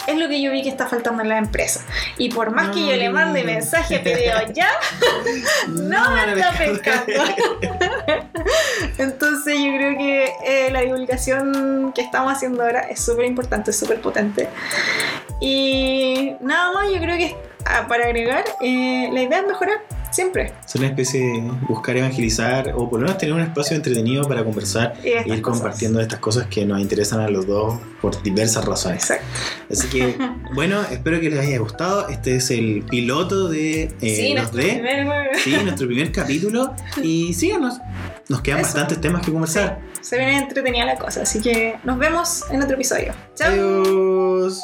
Es 0.08 0.18
lo 0.18 0.28
que 0.28 0.42
yo 0.42 0.52
vi 0.52 0.64
que 0.64 0.70
está 0.70 0.88
faltando 0.88 1.22
en 1.22 1.30
la 1.30 1.38
empresa. 1.38 1.82
Y 2.18 2.30
por 2.30 2.52
más 2.52 2.70
que 2.70 2.82
yo 2.86 2.96
le 2.96 3.10
mande 3.10 3.42
No. 3.42 3.52
mensaje, 3.52 4.00
video 4.00 4.42
ya, 4.54 4.70
no 5.68 6.12
me 6.12 6.34
está 6.34 6.52
pescando. 6.54 7.14
Entonces 8.98 9.56
yo 9.58 9.76
creo 9.78 9.98
que 9.98 10.34
eh, 10.46 10.72
la 10.72 10.82
divulgación 10.82 11.92
que 11.94 12.02
estamos 12.02 12.34
haciendo 12.34 12.64
ahora 12.64 12.82
es 12.82 13.00
súper 13.00 13.26
importante, 13.26 13.72
súper 13.74 14.02
potente. 14.02 14.50
Y 15.40 16.36
nada 16.42 16.72
más, 16.74 16.92
yo 16.92 17.00
creo 17.00 17.18
que 17.18 17.36
ah, 17.66 17.86
para 17.88 18.06
agregar, 18.06 18.44
eh, 18.62 19.10
la 19.12 19.22
idea 19.22 19.40
es 19.40 19.48
mejorar 19.48 19.82
siempre. 20.12 20.54
Es 20.66 20.76
una 20.76 20.88
especie 20.88 21.20
de 21.22 21.52
buscar 21.68 21.98
evangelizar 21.98 22.74
o 22.76 22.90
por 22.90 23.00
lo 23.00 23.06
menos 23.06 23.18
tener 23.18 23.34
un 23.36 23.42
espacio 23.42 23.76
entretenido 23.76 24.28
para 24.28 24.44
conversar 24.44 24.94
Y 25.04 25.08
e 25.10 25.24
ir 25.26 25.42
cosas. 25.42 25.62
compartiendo 25.62 26.00
estas 26.00 26.20
cosas 26.20 26.48
que 26.48 26.66
nos 26.66 26.80
interesan 26.80 27.20
a 27.22 27.28
los 27.30 27.48
dos 27.48 27.80
por 28.02 28.22
diversas 28.24 28.66
razones. 28.66 29.04
Exacto. 29.04 29.26
Así 29.72 29.88
que, 29.88 30.16
bueno, 30.56 30.82
espero 30.92 31.20
que 31.20 31.30
les 31.30 31.40
haya 31.40 31.60
gustado. 31.60 32.10
Este 32.10 32.36
es 32.36 32.52
el 32.52 32.84
piloto 32.90 33.48
de 33.50 33.84
eh, 33.84 33.92
sí, 34.02 34.34
los 34.34 34.52
nuestro 34.54 34.62
D. 34.62 34.68
primer- 34.74 35.12
Sí, 35.44 35.56
nuestro 35.64 35.88
primer 35.88 36.12
capítulo. 36.12 36.74
Y 37.04 37.34
síganos. 37.34 37.80
Nos 38.30 38.42
quedan 38.42 38.60
Eso. 38.60 38.68
bastantes 38.68 39.02
temas 39.02 39.26
que 39.26 39.32
conversar. 39.32 39.80
Se 40.02 40.18
viene 40.18 40.38
entretenida 40.38 40.86
la 40.86 40.98
cosa, 40.98 41.22
así 41.24 41.42
que 41.42 41.76
nos 41.84 41.98
vemos 42.00 42.44
en 42.52 42.62
otro 42.62 42.76
episodio. 42.76 43.14
Chao. 43.36 43.52
Adiós. 43.52 44.62